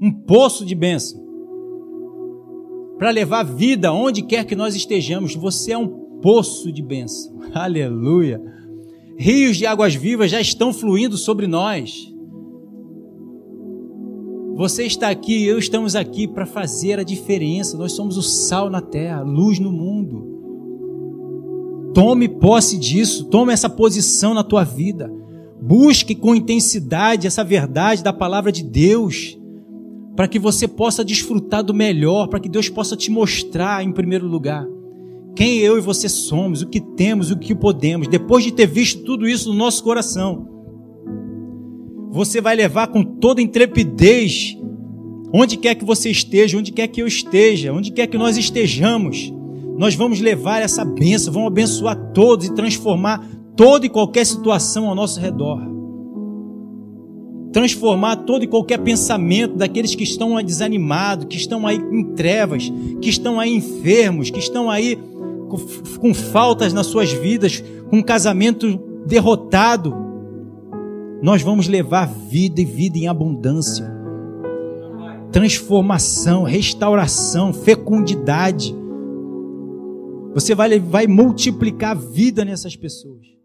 [0.00, 1.22] um poço de bênção
[2.96, 5.34] para levar vida onde quer que nós estejamos.
[5.34, 7.38] Você é um poço de bênção.
[7.52, 8.40] Aleluia.
[9.18, 12.10] Rios de águas vivas já estão fluindo sobre nós.
[14.54, 17.76] Você está aqui, eu estamos aqui para fazer a diferença.
[17.76, 20.37] Nós somos o sal na terra, luz no mundo.
[21.98, 25.12] Tome posse disso, tome essa posição na tua vida.
[25.60, 29.36] Busque com intensidade essa verdade da palavra de Deus
[30.14, 34.28] para que você possa desfrutar do melhor, para que Deus possa te mostrar em primeiro
[34.28, 34.64] lugar
[35.34, 38.06] quem eu e você somos, o que temos, o que podemos.
[38.06, 40.48] Depois de ter visto tudo isso no nosso coração,
[42.12, 44.56] você vai levar com toda intrepidez,
[45.34, 49.32] onde quer que você esteja, onde quer que eu esteja, onde quer que nós estejamos,
[49.78, 53.26] nós vamos levar essa bênção, vamos abençoar todos e transformar
[53.56, 55.78] toda e qualquer situação ao nosso redor
[57.52, 62.70] transformar todo e qualquer pensamento daqueles que estão desanimados, que estão aí em trevas,
[63.00, 64.96] que estão aí enfermos, que estão aí
[65.48, 65.58] com,
[65.98, 69.94] com faltas nas suas vidas, com um casamento derrotado.
[71.22, 73.90] Nós vamos levar vida e vida em abundância.
[75.32, 78.74] Transformação, restauração, fecundidade.
[80.38, 83.37] Você vai, vai multiplicar a vida nessas pessoas.